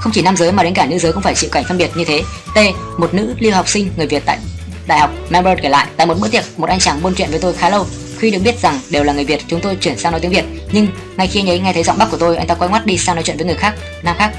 Không 0.00 0.12
chỉ 0.12 0.22
nam 0.22 0.36
giới 0.36 0.52
mà 0.52 0.62
đến 0.62 0.74
cả 0.74 0.86
nữ 0.86 0.98
giới 0.98 1.12
cũng 1.12 1.22
phải 1.22 1.34
chịu 1.34 1.50
cảnh 1.52 1.64
phân 1.68 1.78
biệt 1.78 1.90
như 1.94 2.04
thế. 2.04 2.22
T 2.54 2.58
một 2.98 3.14
nữ 3.14 3.34
lưu 3.38 3.52
học 3.52 3.68
sinh 3.68 3.90
người 3.96 4.06
việt 4.06 4.22
tại 4.26 4.38
đại 4.86 4.98
học 4.98 5.10
melbourne 5.30 5.62
kể 5.62 5.68
lại. 5.68 5.86
Tại 5.96 6.06
một 6.06 6.18
bữa 6.20 6.28
tiệc 6.28 6.44
một 6.56 6.68
anh 6.68 6.78
chàng 6.78 7.02
buôn 7.02 7.14
chuyện 7.14 7.30
với 7.30 7.38
tôi 7.38 7.52
khá 7.52 7.70
lâu. 7.70 7.86
Khi 8.18 8.30
được 8.30 8.38
biết 8.44 8.60
rằng 8.62 8.80
đều 8.90 9.04
là 9.04 9.12
người 9.12 9.24
Việt, 9.24 9.40
chúng 9.48 9.60
tôi 9.60 9.76
chuyển 9.76 9.98
sang 9.98 10.12
nói 10.12 10.20
tiếng 10.20 10.30
Việt. 10.30 10.44
Nhưng 10.72 10.88
ngay 11.16 11.26
khi 11.26 11.40
anh 11.40 11.50
ấy 11.50 11.58
nghe 11.58 11.72
thấy 11.72 11.82
giọng 11.82 11.98
Bắc 11.98 12.10
của 12.10 12.16
tôi, 12.16 12.36
anh 12.36 12.46
ta 12.46 12.54
quay 12.54 12.70
ngoắt 12.70 12.86
đi 12.86 12.98
sang 12.98 13.16
nói 13.16 13.22
chuyện 13.24 13.36
với 13.36 13.46
người 13.46 13.54
khác, 13.54 13.74
nam 14.02 14.16
khác 14.18 14.32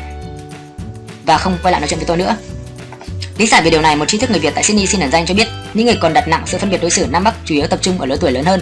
và 1.26 1.38
không 1.38 1.58
quay 1.64 1.72
lại 1.72 1.82
nói 1.82 1.88
chuyện 1.88 2.00
với 2.00 2.08
tôi 2.08 2.18
nữa. 2.18 2.36
Lý 3.38 3.48
giải 3.48 3.62
về 3.62 3.72
điều 3.72 3.82
này, 3.82 3.96
một 3.96 4.06
tri 4.08 4.18
thức 4.18 4.32
người 4.32 4.40
Việt 4.40 4.56
tại 4.56 4.64
Sydney 4.64 4.88
xin 4.88 5.02
ẩn 5.02 5.12
danh 5.12 5.26
cho 5.26 5.34
biết 5.34 5.48
những 5.74 5.86
người 5.86 5.98
còn 6.02 6.14
đặt 6.14 6.28
nặng 6.28 6.44
sự 6.46 6.58
phân 6.58 6.70
biệt 6.70 6.82
đối 6.82 6.92
xử 6.92 7.08
Nam 7.10 7.24
Bắc 7.24 7.34
chủ 7.46 7.56
yếu 7.56 7.68
tập 7.68 7.80
trung 7.82 8.00
ở 8.00 8.06
lứa 8.06 8.18
tuổi 8.22 8.32
lớn 8.32 8.46
hơn. 8.46 8.62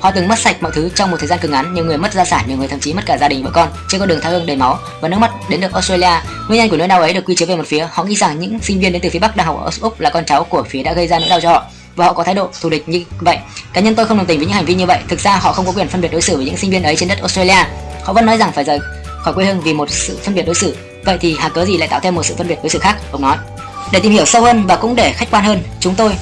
Họ 0.00 0.10
từng 0.10 0.28
mất 0.28 0.38
sạch 0.38 0.62
mọi 0.62 0.72
thứ 0.74 0.90
trong 0.94 1.10
một 1.10 1.16
thời 1.20 1.26
gian 1.26 1.38
cực 1.38 1.50
ngắn, 1.50 1.74
nhiều 1.74 1.84
người 1.84 1.96
mất 1.96 2.12
gia 2.12 2.24
sản, 2.24 2.44
nhiều 2.48 2.56
người 2.56 2.68
thậm 2.68 2.80
chí 2.80 2.92
mất 2.92 3.02
cả 3.06 3.18
gia 3.18 3.28
đình 3.28 3.44
vợ 3.44 3.50
con 3.54 3.68
trên 3.88 3.98
con 3.98 4.08
đường 4.08 4.20
tha 4.20 4.30
hương 4.30 4.46
đầy 4.46 4.56
máu 4.56 4.78
và 5.00 5.08
nước 5.08 5.18
mắt 5.18 5.30
đến 5.48 5.60
được 5.60 5.72
Australia. 5.72 6.20
Nguyên 6.48 6.60
nhân 6.60 6.70
của 6.70 6.76
nỗi 6.76 6.88
đau 6.88 7.00
ấy 7.00 7.12
được 7.12 7.24
quy 7.24 7.34
chiếu 7.34 7.48
về 7.48 7.56
một 7.56 7.66
phía, 7.66 7.88
họ 7.90 8.04
nghĩ 8.04 8.16
rằng 8.16 8.40
những 8.40 8.58
sinh 8.62 8.80
viên 8.80 8.92
đến 8.92 9.02
từ 9.02 9.10
phía 9.10 9.18
Bắc 9.18 9.36
đang 9.36 9.46
học 9.46 9.60
ở 9.64 9.70
Úc 9.80 10.00
là 10.00 10.10
con 10.10 10.24
cháu 10.24 10.44
của 10.44 10.62
phía 10.62 10.82
đã 10.82 10.92
gây 10.92 11.06
ra 11.06 11.18
nỗi 11.18 11.28
đau 11.28 11.40
cho 11.40 11.50
họ 11.50 11.64
và 11.96 12.04
họ 12.04 12.12
có 12.12 12.24
thái 12.24 12.34
độ 12.34 12.48
thù 12.60 12.70
địch 12.70 12.88
như 12.88 13.04
vậy. 13.20 13.38
Cá 13.72 13.80
nhân 13.80 13.94
tôi 13.94 14.06
không 14.06 14.18
đồng 14.18 14.26
tình 14.26 14.38
với 14.38 14.46
những 14.46 14.54
hành 14.54 14.64
vi 14.64 14.74
như 14.74 14.86
vậy. 14.86 14.98
Thực 15.08 15.20
ra 15.20 15.36
họ 15.36 15.52
không 15.52 15.66
có 15.66 15.72
quyền 15.72 15.88
phân 15.88 16.00
biệt 16.00 16.12
đối 16.12 16.22
xử 16.22 16.36
với 16.36 16.44
những 16.44 16.56
sinh 16.56 16.70
viên 16.70 16.82
ấy 16.82 16.96
trên 16.96 17.08
đất 17.08 17.18
Australia. 17.18 17.64
Họ 18.02 18.12
vẫn 18.12 18.26
nói 18.26 18.38
rằng 18.38 18.52
phải 18.52 18.64
rời 18.64 18.78
khỏi 19.22 19.34
quê 19.34 19.44
hương 19.44 19.60
vì 19.60 19.74
một 19.74 19.90
sự 19.90 20.18
phân 20.22 20.34
biệt 20.34 20.42
đối 20.42 20.54
xử. 20.54 20.76
Vậy 21.04 21.18
thì 21.20 21.36
hà 21.38 21.48
cớ 21.48 21.64
gì 21.64 21.76
lại 21.76 21.88
tạo 21.88 22.00
thêm 22.00 22.14
một 22.14 22.22
sự 22.22 22.34
phân 22.38 22.48
biệt 22.48 22.58
đối 22.62 22.70
xử 22.70 22.78
khác? 22.78 22.96
Ông 23.12 23.22
nói. 23.22 23.36
Để 23.92 24.00
tìm 24.00 24.12
hiểu 24.12 24.24
sâu 24.24 24.42
hơn 24.42 24.66
và 24.66 24.76
cũng 24.76 24.96
để 24.96 25.12
khách 25.12 25.30
quan 25.30 25.44
hơn, 25.44 25.62
chúng 25.80 25.94
tôi 25.94 26.12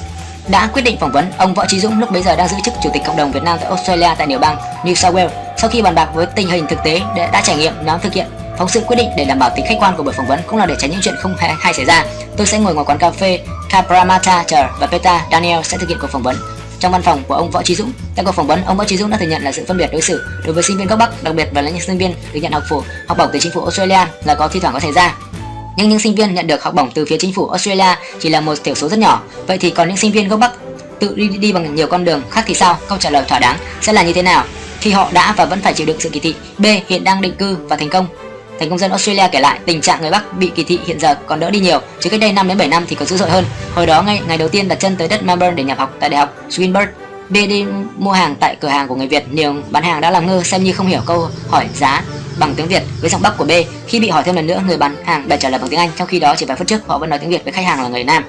đã 0.47 0.69
quyết 0.73 0.81
định 0.81 0.97
phỏng 0.99 1.11
vấn 1.11 1.31
ông 1.37 1.53
Võ 1.53 1.65
Trí 1.67 1.79
Dũng 1.79 1.99
lúc 1.99 2.11
bấy 2.11 2.23
giờ 2.23 2.35
đang 2.35 2.47
giữ 2.47 2.57
chức 2.65 2.73
chủ 2.83 2.89
tịch 2.93 3.01
cộng 3.05 3.17
đồng 3.17 3.31
Việt 3.31 3.43
Nam 3.43 3.57
tại 3.61 3.69
Australia 3.69 4.15
tại 4.17 4.27
tiểu 4.27 4.39
bang 4.39 4.57
New 4.83 4.93
South 4.93 5.15
Wales. 5.15 5.29
Sau 5.57 5.69
khi 5.69 5.81
bàn 5.81 5.95
bạc 5.95 6.09
với 6.13 6.25
tình 6.25 6.49
hình 6.49 6.65
thực 6.69 6.79
tế 6.83 7.01
đã, 7.17 7.29
đã 7.33 7.41
trải 7.41 7.55
nghiệm 7.55 7.73
nhóm 7.85 7.99
thực 7.99 8.13
hiện 8.13 8.27
phóng 8.57 8.69
sự 8.69 8.81
quyết 8.87 8.95
định 8.95 9.09
để 9.17 9.25
đảm 9.25 9.39
bảo 9.39 9.49
tính 9.55 9.65
khách 9.67 9.77
quan 9.79 9.95
của 9.97 10.03
buổi 10.03 10.13
phỏng 10.13 10.27
vấn 10.27 10.39
cũng 10.47 10.59
là 10.59 10.65
để 10.65 10.75
tránh 10.79 10.91
những 10.91 10.99
chuyện 11.03 11.15
không 11.19 11.35
hay, 11.37 11.53
hay 11.59 11.73
xảy 11.73 11.85
ra. 11.85 12.05
Tôi 12.37 12.47
sẽ 12.47 12.59
ngồi 12.59 12.73
ngoài 12.73 12.85
quán 12.85 12.97
cà 12.97 13.11
phê 13.11 13.39
Capramata 13.69 14.43
chờ 14.47 14.67
và 14.79 14.87
Peter 14.87 15.21
Daniel 15.31 15.61
sẽ 15.63 15.77
thực 15.77 15.89
hiện 15.89 15.97
cuộc 16.01 16.07
phỏng 16.07 16.23
vấn 16.23 16.35
trong 16.79 16.91
văn 16.91 17.01
phòng 17.01 17.23
của 17.27 17.33
ông 17.33 17.51
Võ 17.51 17.63
Trí 17.63 17.75
Dũng. 17.75 17.91
Tại 18.15 18.25
cuộc 18.25 18.31
phỏng 18.31 18.47
vấn, 18.47 18.65
ông 18.65 18.77
Võ 18.77 18.85
Trí 18.85 18.97
Dũng 18.97 19.09
đã 19.09 19.17
thừa 19.17 19.25
nhận 19.25 19.43
là 19.43 19.51
sự 19.51 19.65
phân 19.67 19.77
biệt 19.77 19.89
đối 19.91 20.01
xử 20.01 20.23
đối 20.45 20.53
với 20.53 20.63
sinh 20.63 20.77
viên 20.77 20.87
gốc 20.87 20.99
Bắc, 20.99 21.23
đặc 21.23 21.35
biệt 21.35 21.47
là 21.53 21.61
những 21.61 21.81
sinh 21.81 21.97
viên 21.97 22.13
được 22.33 22.39
nhận 22.39 22.51
học 22.51 22.63
phổ 22.69 22.83
học 23.07 23.17
bổng 23.17 23.29
từ 23.33 23.39
chính 23.39 23.51
phủ 23.51 23.61
Australia 23.61 23.99
là 24.23 24.35
có 24.35 24.47
thi 24.47 24.59
thoảng 24.59 24.73
có 24.73 24.79
xảy 24.79 24.91
ra. 24.91 25.15
Nhưng 25.77 25.89
những 25.89 25.99
sinh 25.99 26.15
viên 26.15 26.33
nhận 26.33 26.47
được 26.47 26.63
học 26.63 26.73
bổng 26.73 26.91
từ 26.91 27.05
phía 27.09 27.17
chính 27.19 27.33
phủ 27.33 27.47
Australia 27.47 27.95
chỉ 28.19 28.29
là 28.29 28.41
một 28.41 28.63
thiểu 28.63 28.75
số 28.75 28.89
rất 28.89 28.99
nhỏ. 28.99 29.21
Vậy 29.47 29.57
thì 29.57 29.69
còn 29.69 29.87
những 29.87 29.97
sinh 29.97 30.11
viên 30.11 30.27
gốc 30.27 30.39
Bắc 30.39 30.51
tự 30.99 31.15
đi, 31.15 31.27
đi 31.27 31.53
bằng 31.53 31.75
nhiều 31.75 31.87
con 31.87 32.05
đường 32.05 32.21
khác 32.29 32.43
thì 32.47 32.53
sao? 32.53 32.77
Câu 32.87 32.97
trả 32.97 33.09
lời 33.09 33.23
thỏa 33.27 33.39
đáng 33.39 33.57
sẽ 33.81 33.93
là 33.93 34.03
như 34.03 34.13
thế 34.13 34.21
nào? 34.21 34.43
Khi 34.79 34.91
họ 34.91 35.09
đã 35.13 35.33
và 35.37 35.45
vẫn 35.45 35.61
phải 35.61 35.73
chịu 35.73 35.87
đựng 35.87 35.99
sự 35.99 36.09
kỳ 36.09 36.19
thị. 36.19 36.35
B. 36.57 36.65
Hiện 36.87 37.03
đang 37.03 37.21
định 37.21 37.35
cư 37.35 37.57
và 37.69 37.75
thành 37.75 37.89
công. 37.89 38.07
Thành 38.61 38.69
công 38.69 38.79
dân 38.79 38.91
Australia 38.91 39.27
kể 39.31 39.39
lại 39.39 39.59
tình 39.65 39.81
trạng 39.81 40.01
người 40.01 40.11
Bắc 40.11 40.37
bị 40.37 40.51
kỳ 40.55 40.63
thị 40.63 40.79
hiện 40.85 40.99
giờ 40.99 41.15
còn 41.25 41.39
đỡ 41.39 41.49
đi 41.49 41.59
nhiều, 41.59 41.79
chứ 41.99 42.09
cách 42.09 42.19
đây 42.19 42.33
5 42.33 42.47
đến 42.47 42.57
7 42.57 42.67
năm 42.67 42.85
thì 42.87 42.95
còn 42.95 43.07
dữ 43.07 43.17
dội 43.17 43.29
hơn. 43.29 43.45
Hồi 43.75 43.85
đó 43.85 44.01
ngay 44.01 44.21
ngày 44.27 44.37
đầu 44.37 44.47
tiên 44.47 44.67
đặt 44.67 44.75
chân 44.75 44.95
tới 44.95 45.07
đất 45.07 45.23
Melbourne 45.23 45.55
để 45.55 45.63
nhập 45.63 45.77
học 45.77 45.95
tại 45.99 46.09
đại 46.09 46.19
học 46.19 46.35
Swinburne, 46.49 46.87
B 47.29 47.33
đi 47.33 47.65
mua 47.97 48.11
hàng 48.11 48.35
tại 48.39 48.55
cửa 48.59 48.67
hàng 48.67 48.87
của 48.87 48.95
người 48.95 49.07
Việt, 49.07 49.23
nhiều 49.31 49.55
bán 49.69 49.83
hàng 49.83 50.01
đã 50.01 50.11
làm 50.11 50.27
ngơ 50.27 50.43
xem 50.43 50.63
như 50.63 50.73
không 50.73 50.87
hiểu 50.87 51.01
câu 51.05 51.29
hỏi 51.49 51.67
giá 51.75 52.03
bằng 52.39 52.53
tiếng 52.55 52.67
Việt 52.67 52.83
với 53.01 53.09
giọng 53.09 53.21
Bắc 53.21 53.37
của 53.37 53.45
B. 53.45 53.51
Khi 53.87 53.99
bị 53.99 54.09
hỏi 54.09 54.23
thêm 54.23 54.35
lần 54.35 54.47
nữa, 54.47 54.61
người 54.67 54.77
bán 54.77 54.95
hàng 55.05 55.27
đã 55.27 55.35
trả 55.35 55.49
lời 55.49 55.59
bằng 55.59 55.69
tiếng 55.69 55.79
Anh, 55.79 55.89
trong 55.97 56.07
khi 56.07 56.19
đó 56.19 56.35
chỉ 56.37 56.45
vài 56.45 56.57
phút 56.57 56.67
trước 56.67 56.87
họ 56.87 56.97
vẫn 56.97 57.09
nói 57.09 57.19
tiếng 57.19 57.29
Việt 57.29 57.43
với 57.43 57.53
khách 57.53 57.65
hàng 57.65 57.81
là 57.81 57.87
người 57.87 58.03
Nam. 58.03 58.23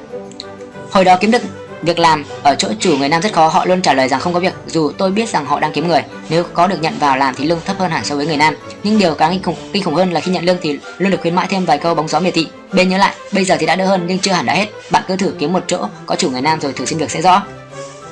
Hồi 0.91 1.05
đó 1.05 1.17
kiếm 1.21 1.31
được 1.31 1.43
việc 1.83 1.99
làm 1.99 2.25
ở 2.43 2.55
chỗ 2.55 2.69
chủ 2.81 2.97
người 2.97 3.09
Nam 3.09 3.23
rất 3.23 3.33
khó, 3.33 3.49
họ 3.49 3.65
luôn 3.65 3.83
trả 3.83 3.95
lời 3.95 4.09
rằng 4.09 4.21
không 4.21 4.35
có 4.35 4.41
việc, 4.41 4.55
dù 4.67 4.93
tôi 4.99 5.11
biết 5.11 5.29
rằng 5.29 5.47
họ 5.47 5.61
đang 5.61 5.73
kiếm 5.73 5.89
người. 5.89 6.03
Nếu 6.29 6.45
có 6.55 6.67
được 6.67 6.81
nhận 6.81 6.99
vào 6.99 7.17
làm 7.17 7.35
thì 7.35 7.45
lương 7.45 7.61
thấp 7.65 7.79
hơn 7.79 7.91
hẳn 7.91 8.05
so 8.05 8.17
với 8.17 8.27
người 8.27 8.37
Nam. 8.37 8.57
Nhưng 8.83 8.99
điều 8.99 9.15
càng 9.15 9.33
kinh 9.33 9.43
khủng, 9.43 9.57
kinh 9.73 9.83
khủng 9.83 9.95
hơn 9.95 10.13
là 10.13 10.21
khi 10.21 10.31
nhận 10.31 10.45
lương 10.45 10.57
thì 10.63 10.79
luôn 10.99 11.11
được 11.11 11.21
khuyến 11.21 11.35
mãi 11.35 11.47
thêm 11.51 11.65
vài 11.65 11.79
câu 11.79 11.95
bóng 11.95 12.09
gió 12.09 12.21
miệt 12.21 12.35
thị. 12.35 12.49
Bên 12.73 12.89
nhớ 12.89 12.99
lại, 12.99 13.15
bây 13.33 13.45
giờ 13.45 13.57
thì 13.61 13.67
đã 13.67 13.77
đỡ 13.77 13.87
hơn 13.87 14.05
nhưng 14.07 14.19
chưa 14.19 14.33
hẳn 14.33 14.47
đã 14.47 14.55
hết. 14.55 14.67
Bạn 14.91 15.03
cứ 15.09 15.17
thử 15.17 15.35
kiếm 15.39 15.53
một 15.53 15.65
chỗ 15.67 15.87
có 16.07 16.17
chủ 16.17 16.31
người 16.31 16.43
Nam 16.43 16.61
rồi 16.61 16.73
thử 16.73 16.85
xin 16.85 16.99
việc 16.99 17.11
sẽ 17.11 17.23
rõ. 17.23 17.43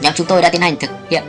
Nhóm 0.01 0.13
chúng 0.17 0.27
tôi 0.27 0.43
đã 0.43 0.49
tiến 0.49 0.61
hành 0.61 0.77
thực 0.77 0.91
hiện 1.11 1.23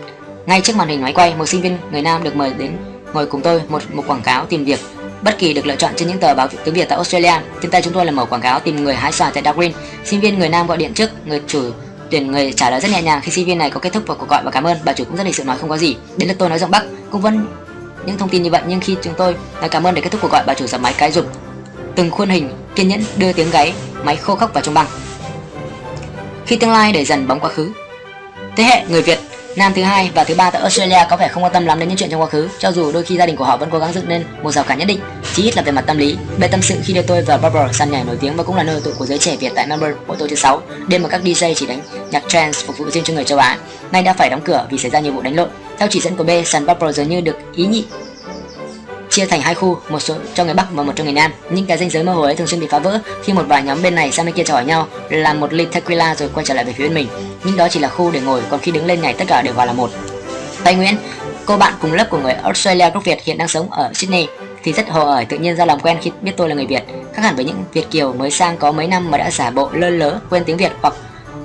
ngay 0.45 0.61
trước 0.61 0.75
màn 0.75 0.87
hình 0.87 1.01
máy 1.01 1.13
quay, 1.13 1.35
một 1.35 1.45
sinh 1.45 1.61
viên 1.61 1.77
người 1.91 2.01
Nam 2.01 2.23
được 2.23 2.35
mời 2.35 2.53
đến 2.57 2.77
ngồi 3.13 3.25
cùng 3.25 3.41
tôi 3.41 3.61
một 3.69 3.81
một 3.94 4.03
quảng 4.07 4.21
cáo 4.21 4.45
tìm 4.45 4.65
việc 4.65 4.79
bất 5.21 5.37
kỳ 5.37 5.53
được 5.53 5.65
lựa 5.65 5.75
chọn 5.75 5.91
trên 5.95 6.07
những 6.07 6.17
tờ 6.17 6.33
báo 6.33 6.47
tiếng 6.63 6.73
Việt 6.73 6.89
tại 6.89 6.95
Australia. 6.95 7.33
Trên 7.61 7.71
tay 7.71 7.81
chúng 7.81 7.94
tôi 7.94 8.05
là 8.05 8.11
mẫu 8.11 8.25
quảng 8.25 8.41
cáo 8.41 8.59
tìm 8.59 8.83
người 8.83 8.95
hái 8.95 9.11
xoài 9.11 9.31
tại 9.33 9.44
Darwin. 9.44 9.71
Sinh 10.05 10.19
viên 10.19 10.39
người 10.39 10.49
Nam 10.49 10.67
gọi 10.67 10.77
điện 10.77 10.94
trước, 10.94 11.09
người 11.25 11.41
chủ 11.47 11.71
tuyển 12.11 12.31
người 12.31 12.53
trả 12.53 12.69
lời 12.69 12.79
rất 12.79 12.91
nhẹ 12.91 13.01
nhàng 13.01 13.21
khi 13.23 13.31
sinh 13.31 13.45
viên 13.45 13.57
này 13.57 13.69
có 13.69 13.79
kết 13.79 13.93
thúc 13.93 14.03
vào 14.07 14.17
cuộc 14.17 14.29
gọi 14.29 14.41
và 14.43 14.51
cảm 14.51 14.63
ơn. 14.63 14.77
Bà 14.85 14.93
chủ 14.93 15.03
cũng 15.03 15.17
rất 15.17 15.23
lịch 15.23 15.35
sự 15.35 15.43
nói 15.43 15.57
không 15.57 15.69
có 15.69 15.77
gì. 15.77 15.95
Đến 16.17 16.27
lượt 16.29 16.35
tôi 16.39 16.49
nói 16.49 16.59
giọng 16.59 16.71
Bắc 16.71 16.83
cũng 17.11 17.21
vẫn 17.21 17.47
những 18.05 18.17
thông 18.17 18.29
tin 18.29 18.43
như 18.43 18.49
vậy, 18.49 18.61
nhưng 18.67 18.79
khi 18.79 18.97
chúng 19.01 19.13
tôi 19.17 19.35
nói 19.59 19.69
cảm 19.69 19.87
ơn 19.87 19.95
để 19.95 20.01
kết 20.01 20.09
thúc 20.11 20.21
cuộc 20.21 20.31
gọi, 20.31 20.43
bà 20.47 20.53
chủ 20.53 20.67
dập 20.67 20.81
máy 20.81 20.93
cái 20.97 21.11
rụp, 21.11 21.25
từng 21.95 22.11
khuôn 22.11 22.29
hình 22.29 22.49
kiên 22.75 22.87
nhẫn 22.87 23.03
đưa 23.17 23.33
tiếng 23.33 23.51
gáy, 23.51 23.73
máy 24.03 24.15
khô 24.15 24.35
khốc 24.35 24.53
vào 24.53 24.63
trong 24.63 24.73
băng 24.73 24.87
khi 26.45 26.57
tương 26.57 26.71
lai 26.71 26.93
đẩy 26.93 27.05
dần 27.05 27.27
bóng 27.27 27.39
quá 27.39 27.49
khứ, 27.49 27.71
thế 28.55 28.63
hệ 28.63 28.83
người 28.89 29.01
việt 29.01 29.19
Nam 29.56 29.74
thứ 29.75 29.83
hai 29.83 30.12
và 30.13 30.24
thứ 30.24 30.36
ba 30.36 30.51
tại 30.51 30.62
Australia 30.62 31.06
có 31.09 31.18
vẻ 31.18 31.27
không 31.27 31.44
quan 31.44 31.53
tâm 31.53 31.65
lắm 31.65 31.80
đến 31.80 31.89
những 31.89 31.98
chuyện 31.98 32.09
trong 32.09 32.21
quá 32.21 32.27
khứ, 32.27 32.50
cho 32.59 32.71
dù 32.71 32.92
đôi 32.92 33.03
khi 33.03 33.18
gia 33.18 33.25
đình 33.25 33.36
của 33.36 33.44
họ 33.44 33.57
vẫn 33.57 33.69
cố 33.71 33.80
gắng 33.80 33.94
dựng 33.94 34.07
nên 34.07 34.24
một 34.44 34.51
rào 34.51 34.63
cản 34.63 34.77
nhất 34.77 34.86
định, 34.86 35.00
chỉ 35.33 35.44
ít 35.44 35.56
là 35.56 35.62
về 35.62 35.71
mặt 35.71 35.83
tâm 35.88 35.98
lý. 35.98 36.18
Bề 36.39 36.48
tâm 36.48 36.62
sự 36.62 36.75
khi 36.83 36.94
đưa 36.94 37.01
tôi 37.01 37.21
vào 37.21 37.38
Bubble, 37.38 37.68
sàn 37.74 37.92
nhảy 37.92 38.03
nổi 38.03 38.18
tiếng 38.21 38.36
và 38.36 38.44
cũng 38.44 38.56
là 38.56 38.63
nơi 38.63 38.81
tụ 38.83 38.92
của 38.98 39.06
giới 39.06 39.18
trẻ 39.18 39.36
Việt 39.36 39.51
tại 39.56 39.68
Melbourne, 39.68 39.95
mỗi 40.07 40.18
tối 40.18 40.30
thứ 40.30 40.36
sáu, 40.36 40.62
đêm 40.88 41.03
mà 41.03 41.09
các 41.09 41.21
DJ 41.24 41.53
chỉ 41.53 41.65
đánh 41.65 41.81
nhạc 42.12 42.24
trance 42.27 42.59
phục 42.65 42.77
vụ 42.77 42.86
riêng 42.92 43.03
cho 43.03 43.13
người 43.13 43.24
châu 43.24 43.38
Á, 43.39 43.57
nay 43.92 44.03
đã 44.03 44.13
phải 44.13 44.30
đóng 44.30 44.42
cửa 44.42 44.68
vì 44.69 44.77
xảy 44.77 44.92
ra 44.92 45.00
nhiều 45.00 45.13
vụ 45.13 45.21
đánh 45.21 45.36
lộn. 45.36 45.50
Theo 45.77 45.88
chỉ 45.92 46.00
dẫn 46.00 46.15
của 46.15 46.24
B, 46.24 46.30
sàn 46.45 46.65
Bubble 46.65 46.92
dường 46.92 47.09
như 47.09 47.21
được 47.21 47.38
ý 47.56 47.65
nhị 47.65 47.86
chia 49.11 49.25
thành 49.25 49.41
hai 49.41 49.55
khu, 49.55 49.77
một 49.89 49.99
số 49.99 50.15
cho 50.33 50.43
người 50.45 50.53
Bắc 50.53 50.71
và 50.71 50.83
một 50.83 50.93
cho 50.95 51.03
người 51.03 51.13
Nam. 51.13 51.31
những 51.49 51.65
cái 51.65 51.77
ranh 51.77 51.89
giới 51.89 52.03
mơ 52.03 52.13
hồ 52.13 52.21
ấy 52.21 52.35
thường 52.35 52.47
xuyên 52.47 52.59
bị 52.59 52.67
phá 52.67 52.79
vỡ 52.79 52.99
khi 53.23 53.33
một 53.33 53.45
vài 53.47 53.63
nhóm 53.63 53.81
bên 53.81 53.95
này 53.95 54.11
sang 54.11 54.25
bên 54.25 54.35
kia 54.35 54.43
chào 54.43 54.55
hỏi 54.55 54.65
nhau, 54.65 54.87
làm 55.09 55.39
một 55.39 55.53
ly 55.53 55.65
tequila 55.65 56.15
rồi 56.15 56.29
quay 56.33 56.45
trở 56.45 56.53
lại 56.53 56.65
về 56.65 56.73
phía 56.73 56.83
bên 56.83 56.93
mình. 56.93 57.07
Nhưng 57.43 57.57
đó 57.57 57.67
chỉ 57.71 57.79
là 57.79 57.87
khu 57.89 58.11
để 58.11 58.21
ngồi, 58.21 58.41
còn 58.49 58.59
khi 58.59 58.71
đứng 58.71 58.85
lên 58.85 59.01
nhảy 59.01 59.13
tất 59.13 59.25
cả 59.27 59.41
đều 59.41 59.53
vào 59.53 59.65
là 59.65 59.73
một. 59.73 59.89
Tây 60.63 60.75
Nguyễn, 60.75 60.95
cô 61.45 61.57
bạn 61.57 61.73
cùng 61.81 61.93
lớp 61.93 62.05
của 62.09 62.17
người 62.17 62.33
Australia 62.33 62.89
gốc 62.89 63.05
Việt 63.05 63.23
hiện 63.23 63.37
đang 63.37 63.47
sống 63.47 63.71
ở 63.71 63.91
Sydney 63.93 64.27
thì 64.63 64.73
rất 64.73 64.89
hồ 64.89 65.07
ở 65.07 65.23
tự 65.29 65.37
nhiên 65.37 65.55
ra 65.55 65.65
làm 65.65 65.79
quen 65.79 65.97
khi 66.01 66.11
biết 66.21 66.31
tôi 66.37 66.49
là 66.49 66.55
người 66.55 66.65
Việt. 66.65 66.83
Khác 67.13 67.21
hẳn 67.21 67.35
với 67.35 67.45
những 67.45 67.63
Việt 67.73 67.91
kiều 67.91 68.13
mới 68.13 68.31
sang 68.31 68.57
có 68.57 68.71
mấy 68.71 68.87
năm 68.87 69.11
mà 69.11 69.17
đã 69.17 69.31
giả 69.31 69.51
bộ 69.51 69.69
lơ 69.73 69.89
lớ 69.89 70.19
quên 70.29 70.43
tiếng 70.43 70.57
Việt 70.57 70.71
hoặc 70.81 70.93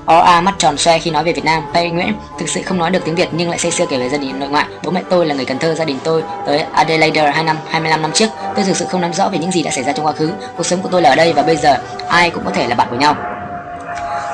Ờ, 0.06 0.20
à, 0.20 0.22
OA 0.22 0.40
mắt 0.40 0.54
tròn 0.58 0.76
xoe 0.78 0.98
khi 0.98 1.10
nói 1.10 1.24
về 1.24 1.32
Việt 1.32 1.44
Nam. 1.44 1.62
Tây 1.74 1.90
Nguyễn 1.90 2.12
thực 2.38 2.48
sự 2.48 2.62
không 2.62 2.78
nói 2.78 2.90
được 2.90 3.04
tiếng 3.04 3.14
Việt 3.14 3.28
nhưng 3.32 3.48
lại 3.50 3.58
say 3.58 3.70
sưa 3.70 3.86
kể 3.90 3.98
về 3.98 4.08
gia 4.08 4.18
đình 4.18 4.38
nội 4.38 4.48
ngoại. 4.48 4.66
Bố 4.84 4.90
mẹ 4.90 5.02
tôi 5.10 5.26
là 5.26 5.34
người 5.34 5.44
Cần 5.44 5.58
Thơ, 5.58 5.74
gia 5.74 5.84
đình 5.84 5.98
tôi 6.04 6.22
tới 6.46 6.58
Adelaide 6.58 7.30
2 7.30 7.44
năm 7.44 7.56
25 7.68 8.02
năm 8.02 8.12
trước. 8.14 8.26
Tôi 8.56 8.64
thực 8.64 8.76
sự 8.76 8.84
không 8.88 9.00
nắm 9.00 9.12
rõ 9.12 9.28
về 9.28 9.38
những 9.38 9.52
gì 9.52 9.62
đã 9.62 9.70
xảy 9.70 9.84
ra 9.84 9.92
trong 9.92 10.06
quá 10.06 10.12
khứ. 10.12 10.30
Cuộc 10.56 10.66
sống 10.66 10.82
của 10.82 10.88
tôi 10.92 11.02
là 11.02 11.10
ở 11.10 11.16
đây 11.16 11.32
và 11.32 11.42
bây 11.42 11.56
giờ 11.56 11.76
ai 12.08 12.30
cũng 12.30 12.44
có 12.44 12.50
thể 12.50 12.66
là 12.68 12.74
bạn 12.74 12.88
của 12.90 12.96
nhau. 12.96 13.16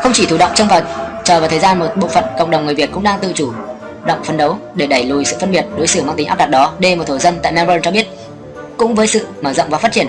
Không 0.02 0.12
chỉ 0.14 0.26
thủ 0.26 0.36
động 0.38 0.50
trông 0.54 0.68
vào 0.68 0.80
chờ 1.24 1.40
vào 1.40 1.48
thời 1.48 1.58
gian 1.58 1.78
một 1.78 1.86
bộ 1.96 2.08
phận 2.08 2.24
cộng 2.38 2.50
đồng 2.50 2.66
người 2.66 2.74
Việt 2.74 2.90
cũng 2.92 3.02
đang 3.02 3.20
tự 3.20 3.32
chủ 3.34 3.52
động 4.06 4.24
phấn 4.24 4.36
đấu 4.36 4.58
để 4.74 4.86
đẩy 4.86 5.04
lùi 5.04 5.24
sự 5.24 5.36
phân 5.40 5.50
biệt 5.50 5.64
đối 5.76 5.86
xử 5.86 6.02
mang 6.02 6.16
tính 6.16 6.28
áp 6.28 6.38
đặt 6.38 6.50
đó. 6.50 6.72
D 6.80 6.84
một 6.98 7.04
thổ 7.06 7.18
dân 7.18 7.38
tại 7.42 7.52
Melbourne 7.52 7.80
cho 7.82 7.90
biết 7.90 8.06
cũng 8.76 8.94
với 8.94 9.06
sự 9.06 9.26
mở 9.42 9.52
rộng 9.52 9.70
và 9.70 9.78
phát 9.78 9.92
triển 9.92 10.06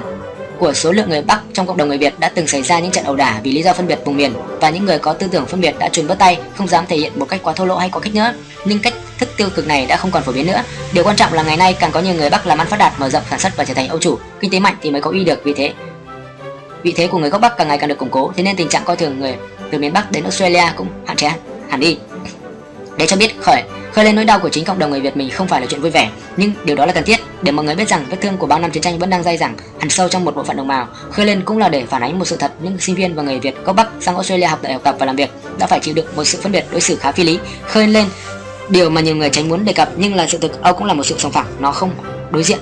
của 0.60 0.74
số 0.74 0.92
lượng 0.92 1.10
người 1.10 1.22
Bắc 1.22 1.42
trong 1.54 1.68
cộng 1.68 1.78
đồng 1.78 1.88
người 1.88 1.98
Việt 1.98 2.20
đã 2.20 2.32
từng 2.36 2.48
xảy 2.48 2.62
ra 2.62 2.80
những 2.80 2.92
trận 2.92 3.04
ẩu 3.04 3.16
đả 3.16 3.40
vì 3.44 3.52
lý 3.52 3.64
do 3.64 3.74
phân 3.74 3.88
biệt 3.88 4.00
vùng 4.06 4.18
miền 4.18 4.34
và 4.62 4.70
những 4.70 4.86
người 4.86 5.00
có 5.00 5.14
tư 5.14 5.28
tưởng 5.32 5.46
phân 5.46 5.62
biệt 5.62 5.76
đã 5.80 5.90
chùn 5.90 6.08
bớt 6.08 6.20
tay, 6.20 6.40
không 6.58 6.68
dám 6.68 6.86
thể 6.88 6.98
hiện 6.98 7.12
một 7.16 7.26
cách 7.30 7.40
quá 7.44 7.54
thô 7.54 7.66
lỗ 7.66 7.78
hay 7.78 7.90
quá 7.90 8.02
khích 8.02 8.16
nữa. 8.16 8.34
Nhưng 8.66 8.80
cách 8.80 8.94
thức 9.20 9.30
tiêu 9.38 9.50
cực 9.56 9.68
này 9.68 9.86
đã 9.86 9.98
không 9.98 10.12
còn 10.12 10.24
phổ 10.24 10.32
biến 10.32 10.48
nữa. 10.48 10.64
Điều 10.94 11.04
quan 11.04 11.16
trọng 11.16 11.34
là 11.34 11.44
ngày 11.44 11.58
nay 11.58 11.76
càng 11.80 11.92
có 11.92 12.00
nhiều 12.00 12.14
người 12.14 12.30
Bắc 12.30 12.48
làm 12.48 12.58
ăn 12.58 12.68
phát 12.68 12.78
đạt, 12.78 12.94
mở 13.00 13.10
rộng 13.10 13.24
sản 13.30 13.40
xuất 13.40 13.58
và 13.58 13.66
trở 13.66 13.74
thành 13.74 13.88
Âu 13.88 14.00
chủ, 14.00 14.18
kinh 14.40 14.52
tế 14.52 14.60
mạnh 14.60 14.76
thì 14.82 14.92
mới 14.92 15.02
có 15.02 15.12
uy 15.12 15.24
được 15.24 15.42
vì 15.44 15.54
thế. 15.54 15.74
Vị 16.84 16.94
thế 16.96 17.08
của 17.08 17.18
người 17.18 17.30
gốc 17.30 17.42
Bắc 17.42 17.58
càng 17.58 17.68
ngày 17.68 17.78
càng 17.78 17.90
được 17.90 17.98
củng 17.98 18.10
cố, 18.10 18.32
thế 18.36 18.44
nên 18.44 18.56
tình 18.56 18.70
trạng 18.70 18.84
coi 18.86 18.96
thường 18.96 19.20
người 19.20 19.36
từ 19.72 19.78
miền 19.78 19.94
Bắc 19.94 20.12
đến 20.12 20.24
Australia 20.24 20.64
cũng 20.76 20.88
hạn 21.06 21.18
chế 21.18 21.32
hẳn 21.70 21.80
đi. 21.80 21.98
Để 22.98 23.08
cho 23.08 23.18
biết 23.18 23.42
khỏi 23.42 23.64
khơi 23.94 24.06
lên 24.06 24.16
nỗi 24.16 24.26
đau 24.26 24.40
của 24.40 24.50
chính 24.50 24.66
cộng 24.66 24.80
đồng 24.80 24.92
người 24.92 25.02
Việt 25.02 25.18
mình 25.18 25.30
không 25.30 25.48
phải 25.48 25.62
là 25.62 25.68
chuyện 25.70 25.82
vui 25.82 25.92
vẻ, 25.92 26.10
nhưng 26.38 26.52
điều 26.64 26.76
đó 26.76 26.86
là 26.86 26.94
cần 26.94 27.04
thiết 27.04 27.20
để 27.42 27.52
mọi 27.52 27.66
người 27.66 27.76
biết 27.76 27.90
rằng 27.90 28.06
vết 28.10 28.18
thương 28.22 28.38
của 28.38 28.48
bao 28.48 28.60
năm 28.60 28.72
chiến 28.72 28.84
tranh 28.84 29.00
vẫn 29.00 29.10
đang 29.10 29.24
dai 29.24 29.38
dẳng 29.38 29.56
hằn 29.80 29.90
sâu 29.90 30.10
trong 30.10 30.26
một 30.26 30.36
bộ 30.36 30.44
phận 30.44 30.58
đồng 30.58 30.68
bào. 30.68 30.88
Khơi 31.12 31.26
lên 31.26 31.42
cũng 31.46 31.58
là 31.58 31.70
để 31.70 31.86
phản 31.86 32.02
ánh 32.02 32.20
một 32.20 32.26
sự 32.26 32.36
thật 32.36 32.52
những 32.62 32.80
sinh 32.80 32.96
viên 32.96 33.16
và 33.16 33.24
người 33.24 33.40
Việt 33.40 33.56
gốc 33.66 33.76
Bắc 33.76 33.88
sang 34.00 34.16
Australia 34.16 34.46
học 34.46 34.60
tại 34.62 34.74
học 34.74 34.82
tập 34.84 34.96
và 35.00 35.06
làm 35.06 35.16
việc 35.16 35.30
đã 35.60 35.68
phải 35.68 35.80
chịu 35.80 35.94
đựng 35.94 36.06
một 36.16 36.24
sự 36.24 36.40
phân 36.42 36.52
biệt 36.52 36.66
đối 36.72 36.82
xử 36.82 36.96
khá 36.96 37.12
phi 37.12 37.24
lý. 37.24 37.40
Khơi 37.68 37.88
lên 37.88 38.06
điều 38.70 38.90
mà 38.90 39.02
nhiều 39.02 39.16
người 39.16 39.30
tránh 39.30 39.50
muốn 39.50 39.66
đề 39.66 39.74
cập 39.74 39.90
nhưng 39.98 40.16
là 40.16 40.28
sự 40.28 40.38
thực 40.38 40.62
Âu 40.62 40.74
cũng 40.74 40.88
là 40.88 40.94
một 40.94 41.04
sự 41.04 41.16
sòng 41.18 41.32
phẳng, 41.32 41.48
nó 41.60 41.72
không 41.72 41.92
đối 42.32 42.44
diện. 42.44 42.60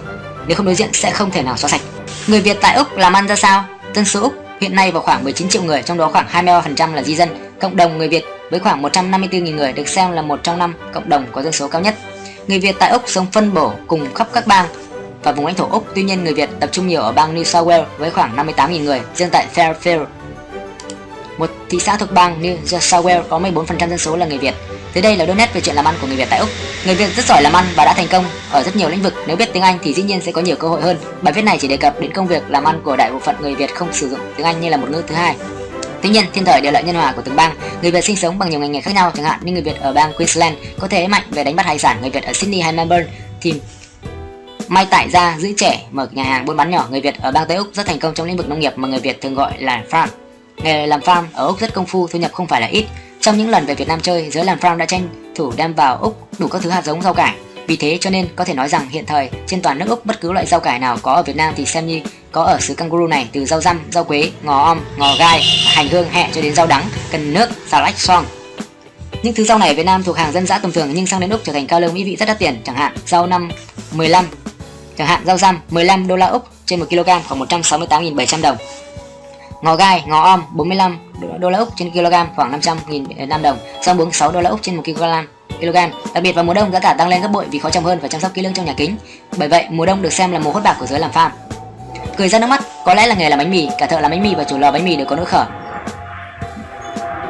Nếu 0.48 0.56
không 0.56 0.66
đối 0.66 0.76
diện 0.76 0.90
sẽ 0.94 1.12
không 1.12 1.32
thể 1.32 1.44
nào 1.44 1.58
xóa 1.58 1.70
sạch. 1.70 1.82
Người 2.28 2.42
Việt 2.42 2.58
tại 2.62 2.76
Úc 2.76 2.98
làm 2.98 3.14
ăn 3.14 3.28
ra 3.28 3.36
sao? 3.36 3.66
Dân 3.96 4.06
số 4.06 4.22
Úc 4.22 4.34
hiện 4.62 4.76
nay 4.76 4.92
vào 4.92 5.02
khoảng 5.02 5.24
19 5.24 5.50
triệu 5.50 5.64
người, 5.64 5.82
trong 5.86 5.98
đó 5.98 6.10
khoảng 6.14 6.46
23% 6.46 6.94
là 6.94 7.04
di 7.04 7.16
dân. 7.16 7.30
Cộng 7.60 7.76
đồng 7.76 7.98
người 7.98 8.08
Việt 8.08 8.26
với 8.52 8.60
khoảng 8.60 8.84
154.000 8.84 9.56
người 9.56 9.74
được 9.74 9.88
xem 9.88 10.12
là 10.12 10.22
một 10.22 10.40
trong 10.44 10.58
năm 10.58 10.76
cộng 10.94 11.10
đồng 11.10 11.26
có 11.32 11.42
dân 11.42 11.54
số 11.54 11.68
cao 11.68 11.82
nhất. 11.82 11.96
Người 12.48 12.60
Việt 12.60 12.76
tại 12.80 12.90
Úc 12.90 13.04
sống 13.06 13.26
phân 13.32 13.54
bổ 13.54 13.74
cùng 13.88 14.14
khắp 14.14 14.28
các 14.34 14.48
bang 14.48 14.66
và 15.24 15.32
vùng 15.32 15.46
lãnh 15.46 15.56
thổ 15.56 15.68
Úc, 15.70 15.88
tuy 15.96 16.04
nhiên 16.04 16.24
người 16.24 16.34
Việt 16.34 16.50
tập 16.60 16.70
trung 16.72 16.88
nhiều 16.88 17.02
ở 17.02 17.12
bang 17.12 17.36
New 17.36 17.44
South 17.44 17.68
Wales 17.68 17.86
với 17.98 18.10
khoảng 18.10 18.36
58.000 18.36 18.84
người, 18.84 19.02
riêng 19.16 19.30
tại 19.32 19.48
Fairfield, 19.56 20.06
một 21.38 21.52
thị 21.70 21.80
xã 21.80 21.98
thuộc 21.98 22.12
bang 22.12 22.42
New 22.42 22.80
South 22.80 23.06
Wales 23.06 23.24
có 23.30 23.40
14% 23.40 23.90
dân 23.90 23.98
số 23.98 24.16
là 24.16 24.26
người 24.26 24.38
Việt. 24.38 24.54
dưới 24.94 25.02
đây 25.02 25.18
là 25.18 25.26
đôi 25.26 25.36
nét 25.36 25.54
về 25.54 25.62
chuyện 25.62 25.76
làm 25.76 25.86
ăn 25.86 25.96
của 26.02 26.08
người 26.08 26.16
Việt 26.16 26.28
tại 26.30 26.40
Úc. 26.40 26.50
Người 26.86 26.96
Việt 26.96 27.16
rất 27.16 27.26
giỏi 27.26 27.42
làm 27.42 27.54
ăn 27.54 27.66
và 27.76 27.86
đã 27.86 27.94
thành 27.94 28.08
công 28.12 28.26
ở 28.52 28.64
rất 28.64 28.76
nhiều 28.76 28.90
lĩnh 28.90 29.02
vực. 29.02 29.14
Nếu 29.28 29.36
biết 29.36 29.54
tiếng 29.54 29.64
Anh 29.64 29.80
thì 29.84 29.94
dĩ 29.94 30.04
nhiên 30.04 30.22
sẽ 30.22 30.32
có 30.32 30.42
nhiều 30.42 30.56
cơ 30.56 30.68
hội 30.68 30.82
hơn. 30.82 30.98
Bài 31.22 31.34
viết 31.34 31.42
này 31.42 31.58
chỉ 31.62 31.68
đề 31.68 31.78
cập 31.78 32.00
đến 32.00 32.14
công 32.14 32.28
việc 32.28 32.44
làm 32.50 32.64
ăn 32.64 32.82
của 32.84 32.96
đại 32.96 33.12
bộ 33.12 33.20
phận 33.20 33.36
người 33.42 33.56
Việt 33.56 33.76
không 33.76 33.94
sử 33.94 34.10
dụng 34.10 34.20
tiếng 34.38 34.46
Anh 34.46 34.62
như 34.62 34.70
là 34.70 34.78
một 34.78 34.88
ngữ 34.90 35.04
thứ 35.08 35.16
hai. 35.16 35.36
Tuy 36.02 36.10
nhiên, 36.10 36.26
thiên 36.34 36.46
thời 36.46 36.62
địa 36.62 36.72
lợi 36.72 36.84
nhân 36.84 36.96
hòa 36.96 37.14
của 37.16 37.22
từng 37.22 37.36
bang, 37.36 37.56
người 37.82 37.92
Việt 37.92 38.04
sinh 38.04 38.16
sống 38.16 38.40
bằng 38.40 38.50
nhiều 38.50 38.60
ngành 38.60 38.72
nghề 38.72 38.82
khác 38.82 38.96
nhau, 38.96 39.12
chẳng 39.16 39.26
hạn 39.26 39.40
như 39.44 39.52
người 39.52 39.62
Việt 39.62 39.80
ở 39.82 39.94
bang 39.94 40.14
Queensland 40.14 40.56
có 40.80 40.88
thể 40.88 41.08
mạnh 41.08 41.24
về 41.30 41.44
đánh 41.44 41.56
bắt 41.56 41.66
hải 41.66 41.80
sản, 41.80 41.98
người 42.02 42.10
Việt 42.10 42.24
ở 42.24 42.34
Sydney 42.34 42.62
hay 42.62 42.74
Melbourne 42.74 43.08
thì 43.42 43.54
may 44.68 44.86
tải 44.86 45.10
ra 45.10 45.36
giữ 45.40 45.54
trẻ 45.58 45.82
mở 45.92 46.08
nhà 46.12 46.24
hàng 46.24 46.46
buôn 46.46 46.58
bán 46.58 46.72
nhỏ. 46.72 46.88
Người 46.92 47.02
Việt 47.02 47.16
ở 47.22 47.32
bang 47.32 47.48
Tây 47.48 47.58
Úc 47.58 47.68
rất 47.74 47.86
thành 47.86 48.00
công 48.00 48.14
trong 48.14 48.28
lĩnh 48.28 48.38
vực 48.38 48.50
nông 48.50 48.60
nghiệp 48.60 48.74
mà 48.76 48.88
người 48.88 49.00
Việt 49.00 49.22
thường 49.22 49.36
gọi 49.36 49.54
là 49.60 49.84
farm. 49.90 50.08
Nghề 50.64 50.88
làm 50.88 51.00
farm 51.00 51.24
ở 51.34 51.48
Úc 51.48 51.60
rất 51.60 51.74
công 51.74 51.86
phu, 51.86 52.08
thu 52.08 52.20
nhập 52.20 52.32
không 52.34 52.48
phải 52.48 52.62
là 52.62 52.68
ít. 52.68 52.86
Trong 53.20 53.38
những 53.38 53.50
lần 53.50 53.66
về 53.66 53.76
Việt 53.76 53.88
Nam 53.88 54.00
chơi, 54.02 54.30
giới 54.30 54.46
làm 54.46 54.60
farm 54.60 54.78
đã 54.78 54.86
tranh 54.86 55.10
thủ 55.36 55.54
đem 55.58 55.74
vào 55.74 55.98
Úc 55.98 56.40
đủ 56.40 56.48
các 56.48 56.62
thứ 56.62 56.70
hạt 56.70 56.86
giống 56.86 57.02
rau 57.02 57.14
cải. 57.14 57.36
Vì 57.72 57.78
thế 57.78 57.98
cho 58.02 58.10
nên 58.10 58.28
có 58.36 58.46
thể 58.46 58.54
nói 58.54 58.70
rằng 58.70 58.90
hiện 58.90 59.06
thời 59.06 59.30
trên 59.48 59.62
toàn 59.62 59.80
nước 59.80 59.86
Úc 59.90 60.06
bất 60.06 60.22
cứ 60.22 60.32
loại 60.32 60.46
rau 60.46 60.60
cải 60.60 60.80
nào 60.80 60.98
có 61.02 61.14
ở 61.14 61.24
Việt 61.24 61.36
Nam 61.36 61.54
thì 61.58 61.66
xem 61.66 61.88
như 61.88 62.02
có 62.32 62.44
ở 62.44 62.60
xứ 62.60 62.74
kangaroo 62.74 63.08
này 63.08 63.30
từ 63.32 63.46
rau 63.46 63.62
răm, 63.62 63.80
rau 63.92 64.04
quế, 64.04 64.32
ngò 64.44 64.64
om, 64.64 64.82
ngò 64.98 65.16
gai, 65.20 65.42
hành 65.66 65.88
hương, 65.88 66.10
hẹ 66.10 66.30
cho 66.34 66.42
đến 66.42 66.56
rau 66.56 66.68
đắng, 66.68 66.84
cần 67.12 67.34
nước, 67.34 67.50
xà 67.68 67.82
lách, 67.82 68.00
song. 68.00 68.26
Những 69.24 69.34
thứ 69.34 69.44
rau 69.44 69.58
này 69.58 69.70
ở 69.70 69.76
Việt 69.76 69.86
Nam 69.86 70.04
thuộc 70.04 70.18
hàng 70.18 70.32
dân 70.32 70.48
dã 70.48 70.58
tầm 70.58 70.72
thường 70.72 70.92
nhưng 70.94 71.08
sang 71.08 71.20
đến 71.20 71.30
Úc 71.30 71.44
trở 71.44 71.54
thành 71.54 71.68
cao 71.68 71.82
lương 71.82 71.94
mỹ 71.94 72.04
vị 72.04 72.16
rất 72.16 72.26
đắt 72.26 72.40
tiền, 72.40 72.62
chẳng 72.64 72.76
hạn 72.76 72.96
rau 73.06 73.28
năm 73.28 73.50
15 73.92 74.26
chẳng 74.98 75.08
hạn 75.08 75.22
rau 75.26 75.38
răm 75.38 75.60
15 75.70 76.08
đô 76.08 76.16
la 76.16 76.26
Úc 76.26 76.48
trên 76.66 76.80
1 76.80 76.86
kg 76.90 77.10
khoảng 77.28 77.42
168.700 77.42 78.42
đồng. 78.42 78.58
Ngò 79.62 79.76
gai, 79.76 80.04
ngò 80.08 80.22
om 80.22 80.44
45 80.54 80.98
đô 81.40 81.50
la 81.50 81.60
Úc 81.60 81.70
trên 81.76 81.92
kg 81.92 82.14
khoảng 82.36 82.60
500.000 82.60 83.28
Nam 83.28 83.42
đồng, 83.42 83.58
rau 83.82 83.96
muống 83.96 84.12
6 84.12 84.32
đô 84.32 84.42
la 84.42 84.50
Úc 84.50 84.60
trên 84.62 84.76
1 84.76 84.84
kg 84.86 85.04
kg. 85.62 85.74
Đặc 86.14 86.24
biệt 86.24 86.32
vào 86.32 86.44
mùa 86.44 86.54
đông 86.54 86.72
giá 86.72 86.80
cả 86.80 86.94
tăng 86.94 87.08
lên 87.08 87.22
gấp 87.22 87.28
bội 87.28 87.46
vì 87.52 87.60
khó 87.60 87.70
trồng 87.70 87.84
hơn 87.84 88.00
và 88.02 88.08
chăm 88.08 88.22
sóc 88.22 88.34
kỹ 88.34 88.42
lưỡng 88.42 88.54
trong 88.54 88.66
nhà 88.66 88.74
kính. 88.78 88.98
Bởi 89.38 89.50
vậy, 89.50 89.66
mùa 89.70 89.86
đông 89.86 90.02
được 90.02 90.14
xem 90.14 90.32
là 90.32 90.40
mùa 90.40 90.52
hốt 90.52 90.62
bạc 90.64 90.76
của 90.80 90.86
giới 90.86 91.00
làm 91.00 91.12
farm. 91.12 91.30
Cười 92.18 92.30
ra 92.30 92.40
nước 92.40 92.48
mắt, 92.48 92.64
có 92.86 92.94
lẽ 92.94 93.08
là 93.08 93.16
nghề 93.16 93.30
làm 93.30 93.40
bánh 93.40 93.52
mì, 93.52 93.68
cả 93.78 93.86
thợ 93.86 94.00
làm 94.00 94.12
bánh 94.12 94.24
mì 94.24 94.36
và 94.36 94.44
chủ 94.44 94.58
lò 94.58 94.72
bánh 94.72 94.86
mì 94.86 94.96
đều 94.96 95.06
có 95.06 95.16
nỗi 95.16 95.26
khổ. 95.26 95.44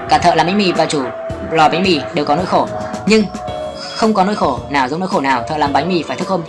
Cả 0.09 0.17
thợ 0.17 0.35
làm 0.35 0.47
bánh 0.47 0.57
mì 0.57 0.71
và 0.71 0.85
chủ 0.85 1.03
lò 1.51 1.69
bánh 1.69 1.83
mì 1.83 2.00
đều 2.13 2.25
có 2.25 2.35
nỗi 2.35 2.45
khổ, 2.45 2.67
nhưng 3.05 3.23
không 3.95 4.13
có 4.13 4.23
nỗi 4.23 4.35
khổ 4.35 4.59
nào 4.69 4.89
giống 4.89 5.00
nỗi 5.00 5.09
khổ 5.09 5.21
nào 5.21 5.43
thợ 5.47 5.57
làm 5.57 5.73
bánh 5.73 5.89
mì 5.89 6.03
phải 6.03 6.17
thức 6.17 6.27
hôm 6.27 6.41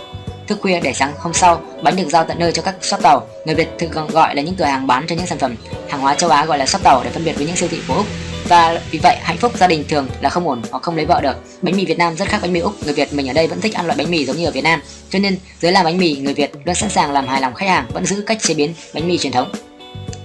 thức 0.47 0.57
khuya 0.61 0.79
để 0.79 0.93
sáng 0.93 1.13
hôm 1.19 1.33
sau 1.33 1.61
bánh 1.81 1.95
được 1.95 2.09
giao 2.09 2.23
tận 2.23 2.39
nơi 2.39 2.51
cho 2.51 2.61
các 2.61 2.75
shop 2.81 3.01
tàu 3.01 3.27
người 3.45 3.55
việt 3.55 3.69
thường 3.79 4.07
gọi 4.07 4.35
là 4.35 4.41
những 4.41 4.55
cửa 4.55 4.65
hàng 4.65 4.87
bán 4.87 5.05
cho 5.07 5.15
những 5.15 5.27
sản 5.27 5.37
phẩm 5.37 5.55
hàng 5.89 6.01
hóa 6.01 6.15
châu 6.15 6.29
á 6.29 6.45
gọi 6.45 6.57
là 6.57 6.65
shop 6.65 6.83
tàu 6.83 7.01
để 7.03 7.09
phân 7.09 7.25
biệt 7.25 7.33
với 7.37 7.45
những 7.45 7.55
siêu 7.55 7.69
thị 7.71 7.81
của 7.87 7.93
úc 7.93 8.05
và 8.53 8.81
vì 8.91 8.99
vậy, 8.99 9.17
hạnh 9.21 9.37
phúc 9.37 9.57
gia 9.57 9.67
đình 9.67 9.83
thường 9.89 10.07
là 10.21 10.29
không 10.29 10.47
ổn 10.47 10.61
hoặc 10.71 10.83
không 10.83 10.95
lấy 10.95 11.05
vợ 11.05 11.21
được. 11.21 11.35
Bánh 11.61 11.77
mì 11.77 11.85
việt 11.85 11.97
nam 11.97 12.15
rất 12.15 12.27
khác 12.27 12.39
bánh 12.41 12.53
mì 12.53 12.59
úc. 12.59 12.83
Người 12.85 12.93
việt 12.93 13.13
mình 13.13 13.27
ở 13.27 13.33
đây 13.33 13.47
vẫn 13.47 13.61
thích 13.61 13.73
ăn 13.73 13.85
loại 13.85 13.97
bánh 13.97 14.11
mì 14.11 14.25
giống 14.25 14.37
như 14.37 14.45
ở 14.45 14.51
việt 14.51 14.63
nam. 14.63 14.81
Cho 15.09 15.19
nên 15.19 15.37
dưới 15.61 15.71
làm 15.71 15.85
bánh 15.85 15.97
mì, 15.97 16.15
người 16.15 16.33
việt 16.33 16.51
luôn 16.65 16.75
sẵn 16.75 16.89
sàng 16.89 17.11
làm 17.11 17.27
hài 17.27 17.41
lòng 17.41 17.53
khách 17.53 17.69
hàng, 17.69 17.85
vẫn 17.93 18.05
giữ 18.05 18.23
cách 18.27 18.37
chế 18.41 18.53
biến 18.53 18.73
bánh 18.93 19.07
mì 19.07 19.17
truyền 19.17 19.33
thống. 19.33 19.51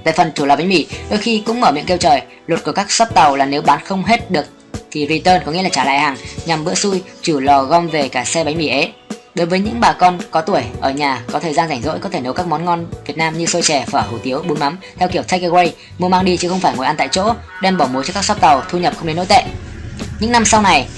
Về 0.04 0.12
phần 0.12 0.32
chủ 0.34 0.46
lò 0.46 0.56
bánh 0.56 0.68
mì, 0.68 0.86
đôi 1.10 1.18
khi 1.18 1.42
cũng 1.46 1.60
mở 1.60 1.72
miệng 1.72 1.84
kêu 1.84 1.96
trời. 1.96 2.22
Luật 2.46 2.64
của 2.64 2.72
các 2.72 2.90
shop 2.90 3.08
tàu 3.14 3.36
là 3.36 3.46
nếu 3.46 3.62
bán 3.62 3.84
không 3.84 4.04
hết 4.04 4.30
được 4.30 4.44
thì 4.90 5.06
return 5.08 5.44
có 5.46 5.52
nghĩa 5.52 5.62
là 5.62 5.68
trả 5.68 5.84
lại 5.84 5.98
hàng 5.98 6.16
nhằm 6.46 6.64
bữa 6.64 6.74
xui 6.74 7.02
chủ 7.22 7.40
lò 7.40 7.62
gom 7.62 7.88
về 7.88 8.08
cả 8.08 8.24
xe 8.24 8.44
bánh 8.44 8.58
mì 8.58 8.68
ế 8.68 8.92
Đối 9.38 9.46
với 9.46 9.60
những 9.60 9.80
bà 9.80 9.92
con 9.92 10.18
có 10.30 10.40
tuổi 10.40 10.62
ở 10.80 10.90
nhà 10.90 11.22
có 11.32 11.38
thời 11.38 11.54
gian 11.54 11.68
rảnh 11.68 11.82
rỗi 11.82 11.98
có 11.98 12.08
thể 12.08 12.20
nấu 12.20 12.32
các 12.32 12.46
món 12.46 12.64
ngon 12.64 12.86
Việt 13.06 13.16
Nam 13.16 13.38
như 13.38 13.46
xôi 13.46 13.62
chè, 13.62 13.84
phở, 13.86 14.00
hủ 14.00 14.18
tiếu, 14.22 14.42
bún 14.48 14.60
mắm 14.60 14.78
theo 14.96 15.08
kiểu 15.08 15.22
take 15.22 15.48
away, 15.48 15.70
mua 15.98 16.08
mang 16.08 16.24
đi 16.24 16.36
chứ 16.36 16.48
không 16.48 16.60
phải 16.60 16.76
ngồi 16.76 16.86
ăn 16.86 16.96
tại 16.96 17.08
chỗ, 17.12 17.32
đem 17.62 17.76
bỏ 17.76 17.86
mối 17.86 18.04
cho 18.06 18.12
các 18.12 18.24
shop 18.24 18.40
tàu, 18.40 18.62
thu 18.68 18.78
nhập 18.78 18.94
không 18.96 19.06
đến 19.06 19.16
nỗi 19.16 19.26
tệ. 19.26 19.42
Những 20.20 20.32
năm 20.32 20.44
sau 20.44 20.62
này, 20.62 20.88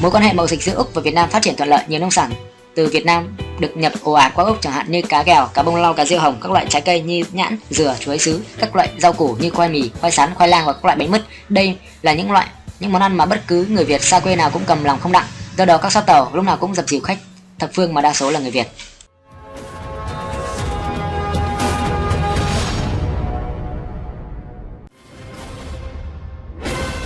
mối 0.00 0.10
quan 0.10 0.22
hệ 0.22 0.32
mậu 0.32 0.46
dịch 0.46 0.62
giữa 0.62 0.74
Úc 0.74 0.94
và 0.94 1.02
Việt 1.02 1.14
Nam 1.14 1.30
phát 1.30 1.42
triển 1.42 1.56
thuận 1.56 1.68
lợi, 1.68 1.84
nhiều 1.88 2.00
nông 2.00 2.10
sản 2.10 2.32
từ 2.74 2.86
Việt 2.86 3.06
Nam 3.06 3.36
được 3.58 3.76
nhập 3.76 3.92
ồ 4.02 4.12
ạt 4.12 4.32
qua 4.34 4.44
Úc 4.44 4.62
chẳng 4.62 4.72
hạn 4.72 4.90
như 4.90 5.02
cá 5.02 5.22
gèo, 5.22 5.48
cá 5.54 5.62
bông 5.62 5.76
lau, 5.76 5.94
cá 5.94 6.04
riêu 6.04 6.18
hồng, 6.18 6.38
các 6.42 6.52
loại 6.52 6.66
trái 6.68 6.82
cây 6.82 7.00
như 7.00 7.24
nhãn, 7.32 7.58
dừa, 7.70 7.96
chuối 8.00 8.18
sứ, 8.18 8.40
các 8.58 8.76
loại 8.76 8.90
rau 8.98 9.12
củ 9.12 9.36
như 9.40 9.50
khoai 9.50 9.68
mì, 9.68 9.90
khoai 10.00 10.12
sắn, 10.12 10.34
khoai 10.34 10.48
lang 10.48 10.66
và 10.66 10.72
các 10.72 10.84
loại 10.84 10.96
bánh 10.96 11.10
mứt. 11.10 11.22
Đây 11.48 11.76
là 12.02 12.12
những 12.12 12.32
loại 12.32 12.46
những 12.80 12.92
món 12.92 13.02
ăn 13.02 13.16
mà 13.16 13.26
bất 13.26 13.40
cứ 13.46 13.66
người 13.70 13.84
Việt 13.84 14.02
xa 14.02 14.20
quê 14.20 14.36
nào 14.36 14.50
cũng 14.50 14.62
cầm 14.66 14.84
lòng 14.84 15.00
không 15.00 15.12
đặng. 15.12 15.26
Do 15.56 15.64
đó 15.64 15.78
các 15.78 15.92
shop 15.92 16.06
tàu 16.06 16.30
lúc 16.32 16.44
nào 16.44 16.56
cũng 16.56 16.74
dập 16.74 16.88
dìu 16.88 17.00
khách 17.00 17.18
thập 17.58 17.70
phương 17.74 17.94
mà 17.94 18.02
đa 18.02 18.12
số 18.12 18.30
là 18.30 18.40
người 18.40 18.50
Việt. 18.50 18.66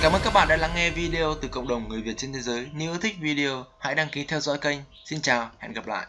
Cảm 0.03 0.13
ơn 0.13 0.21
các 0.25 0.33
bạn 0.35 0.49
đã 0.49 0.57
lắng 0.57 0.71
nghe 0.75 0.91
video 0.91 1.35
từ 1.35 1.49
cộng 1.49 1.69
đồng 1.69 1.89
người 1.89 2.03
Việt 2.03 2.15
trên 2.17 2.33
thế 2.33 2.41
giới. 2.41 2.67
Nếu 2.73 2.93
yêu 2.93 3.01
thích 3.01 3.17
video, 3.21 3.65
hãy 3.79 3.95
đăng 3.95 4.09
ký 4.09 4.25
theo 4.25 4.41
dõi 4.41 4.59
kênh. 4.59 4.79
Xin 5.05 5.21
chào, 5.21 5.51
hẹn 5.59 5.73
gặp 5.73 5.87
lại. 5.87 6.07